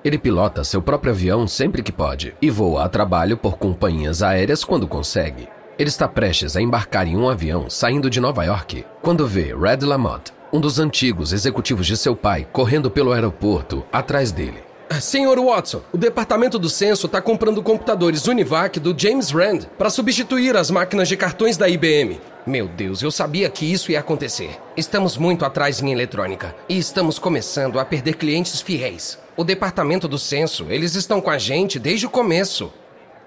Ele 0.02 0.16
pilota 0.16 0.64
seu 0.64 0.80
próprio 0.80 1.12
avião 1.12 1.46
sempre 1.46 1.82
que 1.82 1.92
pode 1.92 2.34
e 2.40 2.48
voa 2.48 2.84
a 2.84 2.88
trabalho 2.88 3.36
por 3.36 3.58
companhias 3.58 4.22
aéreas 4.22 4.64
quando 4.64 4.88
consegue. 4.88 5.50
Ele 5.78 5.90
está 5.90 6.08
prestes 6.08 6.56
a 6.56 6.62
embarcar 6.62 7.06
em 7.06 7.14
um 7.14 7.28
avião 7.28 7.68
saindo 7.68 8.08
de 8.08 8.22
Nova 8.22 8.42
York 8.44 8.86
quando 9.02 9.26
vê 9.26 9.54
Red 9.54 9.84
Lamotte, 9.84 10.32
um 10.50 10.58
dos 10.58 10.78
antigos 10.78 11.34
executivos 11.34 11.86
de 11.86 11.98
seu 11.98 12.16
pai, 12.16 12.48
correndo 12.50 12.90
pelo 12.90 13.12
aeroporto 13.12 13.84
atrás 13.92 14.32
dele. 14.32 14.65
Senhor 15.00 15.38
Watson, 15.38 15.82
o 15.92 15.98
departamento 15.98 16.58
do 16.58 16.70
censo 16.70 17.06
está 17.06 17.20
comprando 17.20 17.62
computadores 17.62 18.26
Univac 18.26 18.80
do 18.80 18.94
James 18.98 19.30
Rand 19.30 19.60
para 19.76 19.90
substituir 19.90 20.56
as 20.56 20.70
máquinas 20.70 21.08
de 21.08 21.16
cartões 21.16 21.56
da 21.56 21.68
IBM. 21.68 22.20
Meu 22.46 22.66
Deus, 22.66 23.02
eu 23.02 23.10
sabia 23.10 23.50
que 23.50 23.70
isso 23.70 23.90
ia 23.90 24.00
acontecer. 24.00 24.58
Estamos 24.76 25.16
muito 25.16 25.44
atrás 25.44 25.82
em 25.82 25.92
eletrônica 25.92 26.54
e 26.68 26.78
estamos 26.78 27.18
começando 27.18 27.78
a 27.78 27.84
perder 27.84 28.14
clientes 28.14 28.60
fiéis. 28.60 29.18
O 29.36 29.44
departamento 29.44 30.08
do 30.08 30.18
censo, 30.18 30.66
eles 30.70 30.94
estão 30.94 31.20
com 31.20 31.30
a 31.30 31.38
gente 31.38 31.78
desde 31.78 32.06
o 32.06 32.10
começo. 32.10 32.72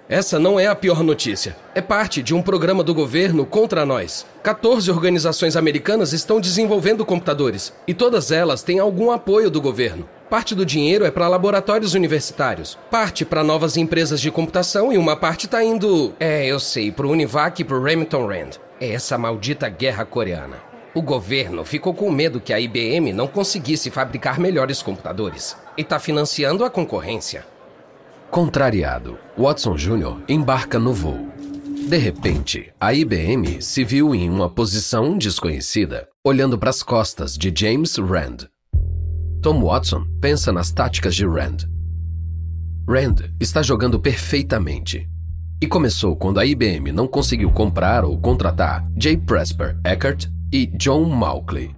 Essa 0.07 0.39
não 0.39 0.59
é 0.59 0.65
a 0.65 0.75
pior 0.75 1.03
notícia. 1.03 1.55
É 1.75 1.81
parte 1.81 2.23
de 2.23 2.33
um 2.33 2.41
programa 2.41 2.83
do 2.83 2.95
governo 2.95 3.45
contra 3.45 3.85
nós. 3.85 4.25
14 4.41 4.89
organizações 4.89 5.55
americanas 5.55 6.13
estão 6.13 6.39
desenvolvendo 6.39 7.05
computadores 7.05 7.73
e 7.85 7.93
todas 7.93 8.31
elas 8.31 8.63
têm 8.63 8.79
algum 8.79 9.11
apoio 9.11 9.51
do 9.51 9.61
governo. 9.61 10.09
Parte 10.29 10.53
do 10.53 10.63
dinheiro 10.63 11.05
é 11.05 11.09
para 11.09 11.27
laboratórios 11.27 11.95
universitários, 11.95 12.77
parte 12.91 13.25
para 13.25 13.43
novas 13.43 13.77
empresas 13.77 14.21
de 14.21 14.29
computação 14.29 14.93
e 14.93 14.97
uma 14.97 15.15
parte 15.15 15.47
está 15.47 15.63
indo. 15.63 16.13
É, 16.19 16.45
eu 16.45 16.59
sei, 16.59 16.91
para 16.91 17.07
o 17.07 17.11
Univac 17.11 17.59
e 17.59 17.65
para 17.65 17.75
o 17.75 17.83
Remington 17.83 18.27
Rand. 18.27 18.51
É 18.79 18.91
essa 18.91 19.17
maldita 19.17 19.67
guerra 19.67 20.05
coreana. 20.05 20.57
O 20.93 21.01
governo 21.01 21.65
ficou 21.65 21.95
com 21.95 22.11
medo 22.11 22.39
que 22.39 22.53
a 22.53 22.59
IBM 22.59 23.11
não 23.11 23.27
conseguisse 23.27 23.89
fabricar 23.89 24.39
melhores 24.39 24.83
computadores 24.83 25.57
e 25.75 25.81
está 25.81 25.97
financiando 25.97 26.63
a 26.63 26.69
concorrência. 26.69 27.43
Contrariado, 28.29 29.17
Watson 29.35 29.75
Jr. 29.75 30.17
embarca 30.27 30.77
no 30.77 30.93
voo. 30.93 31.27
De 31.87 31.97
repente, 31.97 32.71
a 32.79 32.93
IBM 32.93 33.63
se 33.63 33.83
viu 33.83 34.13
em 34.13 34.29
uma 34.29 34.47
posição 34.47 35.17
desconhecida, 35.17 36.07
olhando 36.23 36.55
para 36.55 36.69
as 36.69 36.83
costas 36.83 37.35
de 37.35 37.51
James 37.55 37.97
Rand, 37.97 38.47
Tom 39.41 39.63
Watson 39.63 40.05
pensa 40.19 40.51
nas 40.51 40.69
táticas 40.69 41.15
de 41.15 41.25
Rand. 41.25 41.59
Rand 42.87 43.15
está 43.39 43.61
jogando 43.61 43.97
perfeitamente. 43.97 45.07
E 45.61 45.67
começou 45.67 46.13
quando 46.17 46.41
a 46.41 46.45
IBM 46.45 46.91
não 46.91 47.07
conseguiu 47.07 47.49
comprar 47.49 48.03
ou 48.03 48.19
contratar 48.19 48.85
J. 48.97 49.15
Presper 49.15 49.79
Eckert 49.85 50.27
e 50.51 50.65
John 50.65 51.05
Mauchly, 51.05 51.73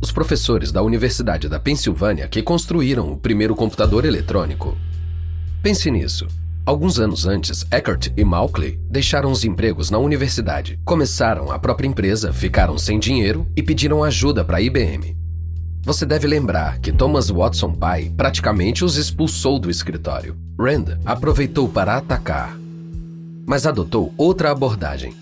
os 0.00 0.12
professores 0.12 0.72
da 0.72 0.82
Universidade 0.82 1.46
da 1.46 1.60
Pensilvânia 1.60 2.26
que 2.26 2.42
construíram 2.42 3.12
o 3.12 3.18
primeiro 3.18 3.54
computador 3.54 4.06
eletrônico. 4.06 4.74
Pense 5.62 5.90
nisso. 5.90 6.26
Alguns 6.64 6.98
anos 6.98 7.26
antes, 7.26 7.66
Eckert 7.70 8.12
e 8.16 8.24
Mauchly 8.24 8.80
deixaram 8.88 9.30
os 9.30 9.44
empregos 9.44 9.90
na 9.90 9.98
universidade, 9.98 10.80
começaram 10.86 11.52
a 11.52 11.58
própria 11.58 11.86
empresa, 11.86 12.32
ficaram 12.32 12.78
sem 12.78 12.98
dinheiro 12.98 13.46
e 13.54 13.62
pediram 13.62 14.02
ajuda 14.02 14.42
para 14.42 14.56
a 14.56 14.62
IBM. 14.62 15.23
Você 15.84 16.06
deve 16.06 16.26
lembrar 16.26 16.78
que 16.78 16.90
Thomas 16.90 17.28
Watson 17.28 17.72
pai 17.72 18.10
praticamente 18.16 18.82
os 18.82 18.96
expulsou 18.96 19.58
do 19.58 19.70
escritório. 19.70 20.34
Rand 20.58 20.98
aproveitou 21.04 21.68
para 21.68 21.98
atacar, 21.98 22.56
mas 23.46 23.66
adotou 23.66 24.14
outra 24.16 24.50
abordagem. 24.50 25.14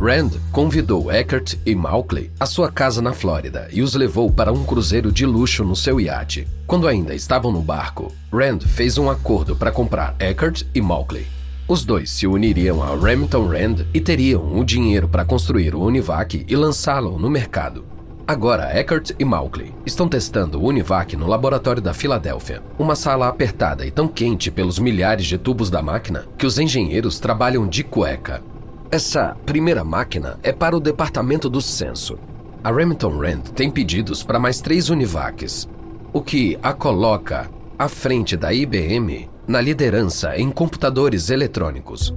Rand 0.00 0.30
convidou 0.50 1.12
Eckert 1.12 1.56
e 1.64 1.76
Mauchly 1.76 2.32
à 2.40 2.46
sua 2.46 2.72
casa 2.72 3.00
na 3.00 3.12
Flórida 3.12 3.68
e 3.70 3.82
os 3.82 3.94
levou 3.94 4.32
para 4.32 4.52
um 4.52 4.64
cruzeiro 4.64 5.12
de 5.12 5.24
luxo 5.24 5.62
no 5.62 5.76
seu 5.76 6.00
iate. 6.00 6.48
Quando 6.66 6.88
ainda 6.88 7.14
estavam 7.14 7.52
no 7.52 7.60
barco, 7.60 8.12
Rand 8.32 8.60
fez 8.60 8.98
um 8.98 9.08
acordo 9.08 9.54
para 9.54 9.70
comprar 9.70 10.16
Eckert 10.18 10.64
e 10.74 10.80
Mauchly. 10.80 11.24
Os 11.68 11.84
dois 11.84 12.10
se 12.10 12.26
uniriam 12.26 12.82
a 12.82 12.96
Remington 12.96 13.46
Rand 13.46 13.86
e 13.94 14.00
teriam 14.00 14.58
o 14.58 14.64
dinheiro 14.64 15.08
para 15.08 15.24
construir 15.24 15.72
o 15.72 15.82
Univac 15.82 16.44
e 16.48 16.56
lançá-lo 16.56 17.16
no 17.16 17.30
mercado. 17.30 17.99
Agora, 18.30 18.70
Eckert 18.78 19.10
e 19.18 19.24
Mauchly 19.24 19.74
estão 19.84 20.08
testando 20.08 20.60
o 20.60 20.64
Univac 20.64 21.16
no 21.16 21.26
laboratório 21.26 21.82
da 21.82 21.92
Filadélfia, 21.92 22.62
uma 22.78 22.94
sala 22.94 23.26
apertada 23.26 23.84
e 23.84 23.90
tão 23.90 24.06
quente 24.06 24.52
pelos 24.52 24.78
milhares 24.78 25.26
de 25.26 25.36
tubos 25.36 25.68
da 25.68 25.82
máquina 25.82 26.26
que 26.38 26.46
os 26.46 26.56
engenheiros 26.56 27.18
trabalham 27.18 27.66
de 27.66 27.82
cueca. 27.82 28.40
Essa 28.88 29.36
primeira 29.44 29.82
máquina 29.82 30.38
é 30.44 30.52
para 30.52 30.76
o 30.76 30.80
departamento 30.80 31.50
do 31.50 31.60
censo. 31.60 32.20
A 32.62 32.70
Remington 32.70 33.18
Rand 33.18 33.50
tem 33.52 33.68
pedidos 33.68 34.22
para 34.22 34.38
mais 34.38 34.60
três 34.60 34.90
Univacs, 34.90 35.68
o 36.12 36.22
que 36.22 36.56
a 36.62 36.72
coloca 36.72 37.50
à 37.76 37.88
frente 37.88 38.36
da 38.36 38.52
IBM 38.52 39.28
na 39.44 39.60
liderança 39.60 40.38
em 40.38 40.52
computadores 40.52 41.30
eletrônicos. 41.30 42.14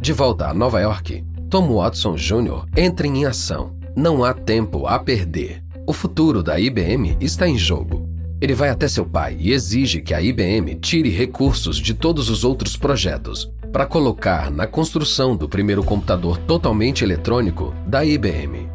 De 0.00 0.12
volta 0.12 0.48
a 0.48 0.52
Nova 0.52 0.80
York, 0.80 1.24
Tom 1.48 1.72
Watson 1.72 2.16
Jr. 2.16 2.64
entra 2.76 3.06
em 3.06 3.24
ação 3.24 3.75
não 3.96 4.22
há 4.22 4.34
tempo 4.34 4.86
a 4.86 4.98
perder. 4.98 5.62
O 5.86 5.92
futuro 5.92 6.42
da 6.42 6.60
IBM 6.60 7.16
está 7.18 7.48
em 7.48 7.56
jogo. 7.56 8.06
Ele 8.38 8.52
vai 8.52 8.68
até 8.68 8.86
seu 8.86 9.06
pai 9.06 9.34
e 9.40 9.52
exige 9.52 10.02
que 10.02 10.12
a 10.12 10.20
IBM 10.20 10.74
tire 10.74 11.08
recursos 11.08 11.78
de 11.78 11.94
todos 11.94 12.28
os 12.28 12.44
outros 12.44 12.76
projetos 12.76 13.50
para 13.72 13.86
colocar 13.86 14.50
na 14.50 14.66
construção 14.66 15.34
do 15.34 15.48
primeiro 15.48 15.82
computador 15.82 16.36
totalmente 16.36 17.02
eletrônico 17.02 17.74
da 17.86 18.04
IBM. 18.04 18.68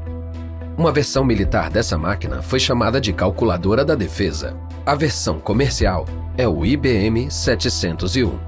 Uma 0.75 0.91
versão 0.91 1.23
militar 1.23 1.69
dessa 1.69 1.97
máquina 1.99 2.41
foi 2.41 2.60
chamada 2.60 2.99
de 2.99 3.13
calculadora 3.13 3.86
da 3.86 3.93
defesa. 3.93 4.57
A 4.84 4.95
versão 4.95 5.39
comercial 5.39 6.07
é 6.36 6.47
o 6.47 6.65
IBM 6.65 7.29
701. 7.29 8.39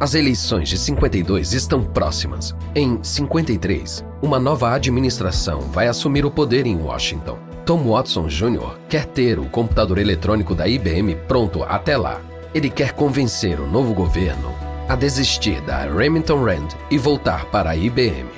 As 0.00 0.16
eleições 0.16 0.68
de 0.68 0.76
52 0.76 1.52
estão 1.52 1.84
próximas. 1.84 2.56
Em 2.74 2.98
53, 3.04 4.04
uma 4.22 4.38
nova 4.38 4.70
administração 4.72 5.62
vai 5.62 5.88
assumir 5.88 6.24
o 6.24 6.30
poder 6.30 6.64
em 6.64 6.76
Washington. 6.76 7.36
Tom 7.66 7.90
Watson 7.90 8.28
Jr. 8.28 8.76
quer 8.88 9.04
ter 9.04 9.38
o 9.38 9.46
computador 9.46 9.98
eletrônico 9.98 10.54
da 10.54 10.68
IBM 10.68 11.16
pronto 11.26 11.64
até 11.64 11.96
lá. 11.96 12.20
Ele 12.54 12.70
quer 12.70 12.92
convencer 12.92 13.60
o 13.60 13.66
novo 13.66 13.92
governo 13.92 14.54
a 14.88 14.94
desistir 14.94 15.60
da 15.62 15.84
Remington 15.86 16.44
Rand 16.44 16.68
e 16.90 16.98
voltar 16.98 17.46
para 17.46 17.70
a 17.70 17.76
IBM. 17.76 18.28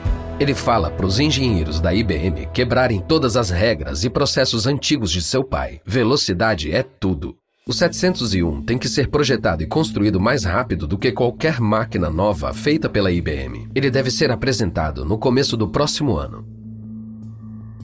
Ele 0.41 0.55
fala 0.55 0.91
para 0.91 1.07
os 1.07 1.21
engenheiros 1.21 1.81
da 1.81 1.93
IBM 1.95 2.47
quebrarem 2.53 3.01
todas 3.01 3.37
as 3.37 3.51
regras 3.51 4.05
e 4.05 4.11
processos 4.11 4.67
antigos 4.67 5.11
de 5.11 5.23
seu 5.23 5.45
pai. 5.45 5.81
Velocidade 5.85 6.73
é 6.73 6.83
tudo. 6.83 7.37
O 7.67 7.73
701 7.73 8.61
tem 8.61 8.77
que 8.77 8.87
ser 8.87 9.09
projetado 9.09 9.63
e 9.63 9.67
construído 9.67 10.21
mais 10.21 10.45
rápido 10.45 10.87
do 10.87 10.99
que 10.99 11.11
qualquer 11.11 11.59
máquina 11.59 12.11
nova 12.11 12.53
feita 12.53 12.91
pela 12.91 13.11
IBM. 13.11 13.71
Ele 13.75 13.91
deve 13.91 14.11
ser 14.11 14.31
apresentado 14.31 15.03
no 15.03 15.17
começo 15.17 15.57
do 15.57 15.67
próximo 15.67 16.15
ano. 16.15 16.47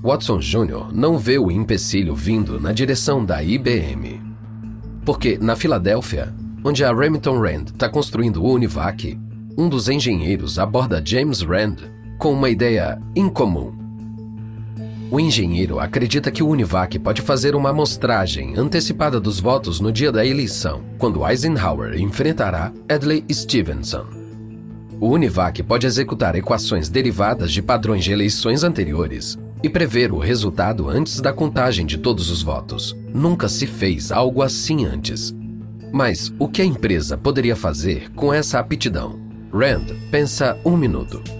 Watson 0.03 0.38
Jr. 0.38 0.93
não 0.93 1.16
vê 1.16 1.38
o 1.38 1.51
empecilho 1.51 2.14
vindo 2.14 2.61
na 2.61 2.73
direção 2.73 3.25
da 3.25 3.43
IBM. 3.43 4.21
Porque, 5.03 5.38
na 5.38 5.57
Filadélfia, 5.57 6.35
onde 6.62 6.85
a 6.85 6.93
Remington 6.93 7.40
Rand 7.40 7.69
está 7.73 7.88
construindo 7.88 8.45
o 8.45 8.53
Univac, 8.53 9.19
um 9.57 9.66
dos 9.66 9.88
engenheiros 9.88 10.59
aborda 10.59 11.03
James 11.03 11.40
Rand 11.40 11.77
com 12.19 12.35
uma 12.35 12.51
ideia 12.51 13.01
incomum. 13.16 13.80
O 15.11 15.18
engenheiro 15.18 15.81
acredita 15.81 16.31
que 16.31 16.40
o 16.40 16.49
Univac 16.49 16.96
pode 17.01 17.20
fazer 17.20 17.57
uma 17.57 17.70
amostragem 17.70 18.55
antecipada 18.57 19.18
dos 19.18 19.40
votos 19.40 19.81
no 19.81 19.90
dia 19.90 20.12
da 20.12 20.25
eleição, 20.25 20.83
quando 20.99 21.27
Eisenhower 21.27 22.01
enfrentará 22.01 22.73
Adlai 22.88 23.25
Stevenson. 23.33 24.07
O 25.01 25.09
Univac 25.09 25.64
pode 25.64 25.85
executar 25.85 26.37
equações 26.37 26.88
derivadas 26.88 27.51
de 27.51 27.61
padrões 27.61 28.05
de 28.05 28.12
eleições 28.12 28.62
anteriores 28.62 29.37
e 29.64 29.68
prever 29.68 30.12
o 30.12 30.18
resultado 30.18 30.88
antes 30.88 31.20
da 31.20 31.33
contagem 31.33 31.85
de 31.85 31.99
todos 31.99 32.31
os 32.31 32.40
votos. 32.40 32.96
Nunca 33.12 33.49
se 33.49 33.66
fez 33.66 34.12
algo 34.12 34.42
assim 34.42 34.85
antes. 34.85 35.35
Mas 35.92 36.33
o 36.38 36.46
que 36.46 36.62
a 36.62 36.64
empresa 36.64 37.18
poderia 37.18 37.57
fazer 37.57 38.12
com 38.12 38.33
essa 38.33 38.61
aptidão? 38.61 39.18
Rand 39.53 39.87
pensa 40.09 40.57
um 40.64 40.77
minuto. 40.77 41.39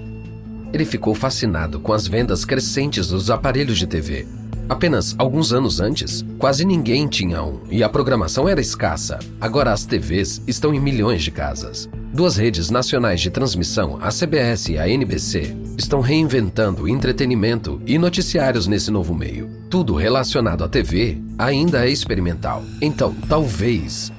Ele 0.72 0.85
ficou 0.85 1.14
fascinado 1.14 1.80
com 1.80 1.92
as 1.92 2.06
vendas 2.06 2.44
crescentes 2.44 3.09
dos 3.09 3.30
aparelhos 3.30 3.78
de 3.78 3.87
TV. 3.87 4.26
Apenas 4.68 5.16
alguns 5.18 5.52
anos 5.52 5.80
antes, 5.80 6.24
quase 6.38 6.64
ninguém 6.64 7.09
tinha 7.09 7.42
um 7.42 7.61
e 7.68 7.83
a 7.83 7.88
programação 7.88 8.48
era 8.48 8.61
escassa. 8.61 9.18
Agora 9.40 9.72
as 9.72 9.85
TVs 9.85 10.40
estão 10.46 10.72
em 10.72 10.78
milhões 10.78 11.24
de 11.24 11.33
casas. 11.33 11.88
Duas 12.14 12.37
redes 12.37 12.70
nacionais 12.70 13.20
de 13.20 13.30
transmissão, 13.30 13.98
a 14.00 14.11
CBS 14.11 14.68
e 14.68 14.78
a 14.78 14.88
NBC, 14.88 15.56
estão 15.76 16.00
reinventando 16.00 16.88
entretenimento 16.88 17.83
e 17.85 17.98
noticiários 17.98 18.68
nesse 18.68 18.92
novo 18.92 19.12
meio. 19.12 19.50
Tudo 19.68 19.96
relacionado 19.96 20.62
à 20.62 20.68
TV 20.68 21.18
ainda 21.37 21.85
é 21.85 21.90
experimental. 21.90 22.62
Então, 22.80 23.12
talvez 23.28 24.12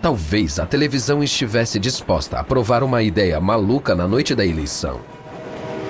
Talvez 0.00 0.60
a 0.60 0.64
televisão 0.64 1.24
estivesse 1.24 1.78
disposta 1.78 2.36
a 2.36 2.40
aprovar 2.40 2.84
uma 2.84 3.02
ideia 3.02 3.40
maluca 3.40 3.96
na 3.96 4.06
noite 4.06 4.32
da 4.32 4.46
eleição. 4.46 5.00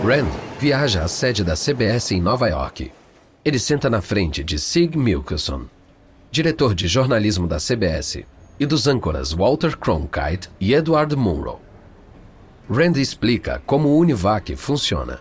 Rand 0.02 0.30
viaja 0.60 1.02
à 1.02 1.08
sede 1.08 1.42
da 1.42 1.54
CBS 1.54 2.12
em 2.12 2.20
Nova 2.20 2.46
York. 2.48 2.92
Ele 3.44 3.58
senta 3.58 3.90
na 3.90 4.00
frente 4.00 4.44
de 4.44 4.56
Sig 4.56 4.96
Milkelson, 4.96 5.62
diretor 6.30 6.72
de 6.72 6.86
jornalismo 6.86 7.48
da 7.48 7.58
CBS, 7.58 8.24
e 8.60 8.64
dos 8.64 8.86
âncoras 8.86 9.32
Walter 9.32 9.76
Cronkite 9.76 10.48
e 10.60 10.72
Edward 10.72 11.14
Munro. 11.16 11.60
Rand 12.70 12.96
explica 12.96 13.60
como 13.66 13.88
o 13.88 13.98
Univac 13.98 14.54
funciona. 14.54 15.18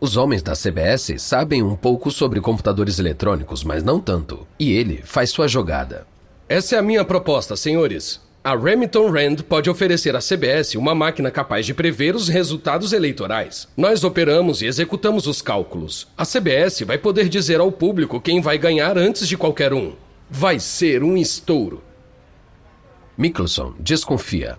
Os 0.00 0.16
homens 0.16 0.42
da 0.42 0.54
CBS 0.54 1.14
sabem 1.18 1.62
um 1.62 1.76
pouco 1.76 2.10
sobre 2.10 2.40
computadores 2.40 2.98
eletrônicos, 2.98 3.62
mas 3.62 3.84
não 3.84 4.00
tanto, 4.00 4.46
e 4.58 4.72
ele 4.72 5.00
faz 5.04 5.30
sua 5.30 5.46
jogada. 5.46 6.06
Essa 6.48 6.74
é 6.74 6.78
a 6.78 6.82
minha 6.82 7.04
proposta, 7.04 7.56
senhores. 7.56 8.20
A 8.48 8.56
Remington 8.56 9.10
Rand 9.10 9.36
pode 9.46 9.68
oferecer 9.68 10.16
à 10.16 10.20
CBS 10.20 10.74
uma 10.74 10.94
máquina 10.94 11.30
capaz 11.30 11.66
de 11.66 11.74
prever 11.74 12.16
os 12.16 12.28
resultados 12.28 12.94
eleitorais. 12.94 13.68
Nós 13.76 14.04
operamos 14.04 14.62
e 14.62 14.66
executamos 14.66 15.26
os 15.26 15.42
cálculos. 15.42 16.08
A 16.16 16.24
CBS 16.24 16.80
vai 16.80 16.96
poder 16.96 17.28
dizer 17.28 17.60
ao 17.60 17.70
público 17.70 18.18
quem 18.18 18.40
vai 18.40 18.56
ganhar 18.56 18.96
antes 18.96 19.28
de 19.28 19.36
qualquer 19.36 19.74
um. 19.74 19.92
Vai 20.30 20.58
ser 20.58 21.02
um 21.04 21.14
estouro. 21.14 21.84
Mickelson 23.18 23.74
desconfia. 23.78 24.56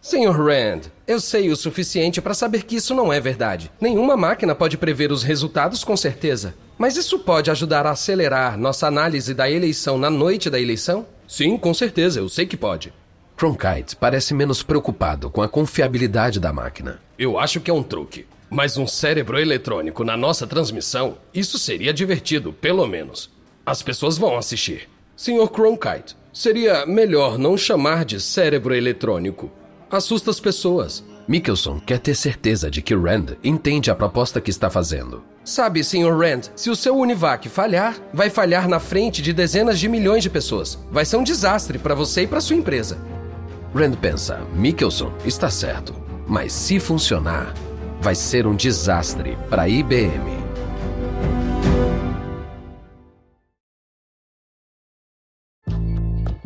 Senhor 0.00 0.36
Rand, 0.36 0.90
eu 1.06 1.20
sei 1.20 1.50
o 1.50 1.56
suficiente 1.56 2.20
para 2.20 2.34
saber 2.34 2.64
que 2.64 2.74
isso 2.74 2.96
não 2.96 3.12
é 3.12 3.20
verdade. 3.20 3.70
Nenhuma 3.80 4.16
máquina 4.16 4.56
pode 4.56 4.76
prever 4.76 5.12
os 5.12 5.22
resultados 5.22 5.84
com 5.84 5.96
certeza. 5.96 6.52
Mas 6.76 6.96
isso 6.96 7.20
pode 7.20 7.48
ajudar 7.48 7.86
a 7.86 7.92
acelerar 7.92 8.58
nossa 8.58 8.88
análise 8.88 9.32
da 9.34 9.48
eleição 9.48 9.96
na 9.96 10.10
noite 10.10 10.50
da 10.50 10.58
eleição? 10.60 11.06
Sim, 11.26 11.56
com 11.56 11.74
certeza, 11.74 12.20
eu 12.20 12.28
sei 12.28 12.46
que 12.46 12.56
pode. 12.56 12.92
Cronkite 13.36 13.94
parece 13.96 14.32
menos 14.32 14.62
preocupado 14.62 15.30
com 15.30 15.42
a 15.42 15.48
confiabilidade 15.48 16.40
da 16.40 16.52
máquina. 16.52 17.00
Eu 17.18 17.38
acho 17.38 17.60
que 17.60 17.70
é 17.70 17.74
um 17.74 17.82
truque. 17.82 18.26
Mas 18.48 18.76
um 18.78 18.86
cérebro 18.86 19.38
eletrônico 19.38 20.04
na 20.04 20.16
nossa 20.16 20.46
transmissão, 20.46 21.18
isso 21.34 21.58
seria 21.58 21.92
divertido, 21.92 22.52
pelo 22.52 22.86
menos. 22.86 23.30
As 23.64 23.82
pessoas 23.82 24.16
vão 24.16 24.36
assistir. 24.36 24.88
Senhor 25.16 25.48
Cronkite, 25.48 26.16
seria 26.32 26.86
melhor 26.86 27.38
não 27.38 27.58
chamar 27.58 28.04
de 28.04 28.20
cérebro 28.20 28.74
eletrônico. 28.74 29.50
Assusta 29.90 30.30
as 30.30 30.38
pessoas. 30.38 31.04
Mickelson 31.28 31.80
quer 31.80 31.98
ter 31.98 32.14
certeza 32.14 32.70
de 32.70 32.80
que 32.80 32.94
Rand 32.94 33.36
entende 33.42 33.90
a 33.90 33.94
proposta 33.96 34.40
que 34.40 34.50
está 34.50 34.70
fazendo. 34.70 35.24
Sabe, 35.44 35.82
Sr. 35.82 36.16
Rand, 36.16 36.42
se 36.54 36.70
o 36.70 36.76
seu 36.76 36.96
Univac 36.96 37.48
falhar, 37.48 37.96
vai 38.12 38.30
falhar 38.30 38.68
na 38.68 38.78
frente 38.78 39.20
de 39.20 39.32
dezenas 39.32 39.78
de 39.78 39.88
milhões 39.88 40.22
de 40.22 40.30
pessoas. 40.30 40.78
Vai 40.90 41.04
ser 41.04 41.16
um 41.16 41.24
desastre 41.24 41.78
para 41.78 41.94
você 41.94 42.22
e 42.22 42.26
para 42.26 42.40
sua 42.40 42.56
empresa. 42.56 42.98
Rand 43.74 43.96
pensa, 43.96 44.40
Mickelson 44.54 45.12
está 45.24 45.50
certo, 45.50 45.94
mas 46.28 46.52
se 46.52 46.78
funcionar, 46.78 47.52
vai 48.00 48.14
ser 48.14 48.46
um 48.46 48.54
desastre 48.54 49.36
para 49.50 49.62
a 49.62 49.68
IBM. 49.68 50.45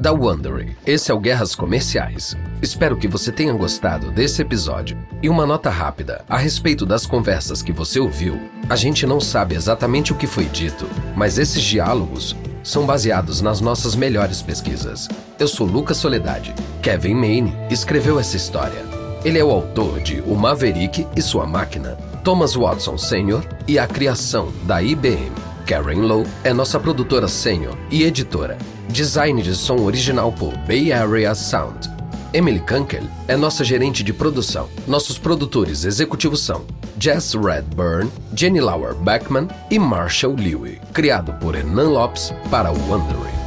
Da 0.00 0.12
Wondery, 0.12 0.78
esse 0.86 1.10
é 1.10 1.14
o 1.14 1.20
Guerras 1.20 1.54
Comerciais. 1.54 2.34
Espero 2.62 2.96
que 2.96 3.06
você 3.06 3.30
tenha 3.30 3.52
gostado 3.52 4.10
desse 4.10 4.40
episódio. 4.40 4.96
E 5.22 5.28
uma 5.28 5.44
nota 5.44 5.68
rápida 5.68 6.24
a 6.26 6.38
respeito 6.38 6.86
das 6.86 7.04
conversas 7.04 7.60
que 7.60 7.70
você 7.70 8.00
ouviu. 8.00 8.40
A 8.66 8.76
gente 8.76 9.06
não 9.06 9.20
sabe 9.20 9.54
exatamente 9.54 10.10
o 10.10 10.16
que 10.16 10.26
foi 10.26 10.46
dito, 10.46 10.88
mas 11.14 11.36
esses 11.36 11.62
diálogos 11.62 12.34
são 12.62 12.86
baseados 12.86 13.42
nas 13.42 13.60
nossas 13.60 13.94
melhores 13.94 14.40
pesquisas. 14.40 15.06
Eu 15.38 15.46
sou 15.46 15.66
Lucas 15.66 15.98
Soledade. 15.98 16.54
Kevin 16.80 17.16
Maine 17.16 17.54
escreveu 17.70 18.18
essa 18.18 18.38
história. 18.38 18.82
Ele 19.22 19.38
é 19.38 19.44
o 19.44 19.50
autor 19.50 20.00
de 20.00 20.22
O 20.22 20.34
Maverick 20.34 21.06
e 21.14 21.20
Sua 21.20 21.46
Máquina, 21.46 21.98
Thomas 22.24 22.54
Watson 22.54 22.96
Sr. 22.96 23.46
e 23.68 23.78
a 23.78 23.86
criação 23.86 24.50
da 24.62 24.82
IBM. 24.82 25.32
Karen 25.66 26.00
Lowe 26.00 26.26
é 26.42 26.54
nossa 26.54 26.80
produtora 26.80 27.28
sênior 27.28 27.76
e 27.90 28.02
editora. 28.02 28.56
Design 28.90 29.40
de 29.40 29.54
som 29.54 29.84
original 29.84 30.32
por 30.32 30.56
Bay 30.66 30.92
Area 30.92 31.32
Sound. 31.32 31.88
Emily 32.32 32.58
Kunkel 32.60 33.04
é 33.28 33.36
nossa 33.36 33.64
gerente 33.64 34.02
de 34.02 34.12
produção. 34.12 34.68
Nossos 34.86 35.16
produtores 35.16 35.84
executivos 35.84 36.40
são 36.40 36.64
Jess 36.98 37.34
Redburn, 37.34 38.10
Jenny 38.34 38.60
Lauer 38.60 38.94
Beckman 38.94 39.48
e 39.70 39.78
Marshall 39.78 40.34
Lewy. 40.34 40.80
Criado 40.92 41.32
por 41.34 41.54
Hernan 41.54 41.90
Lopes 41.90 42.32
para 42.50 42.72
o 42.72 42.76
Wondering. 42.88 43.39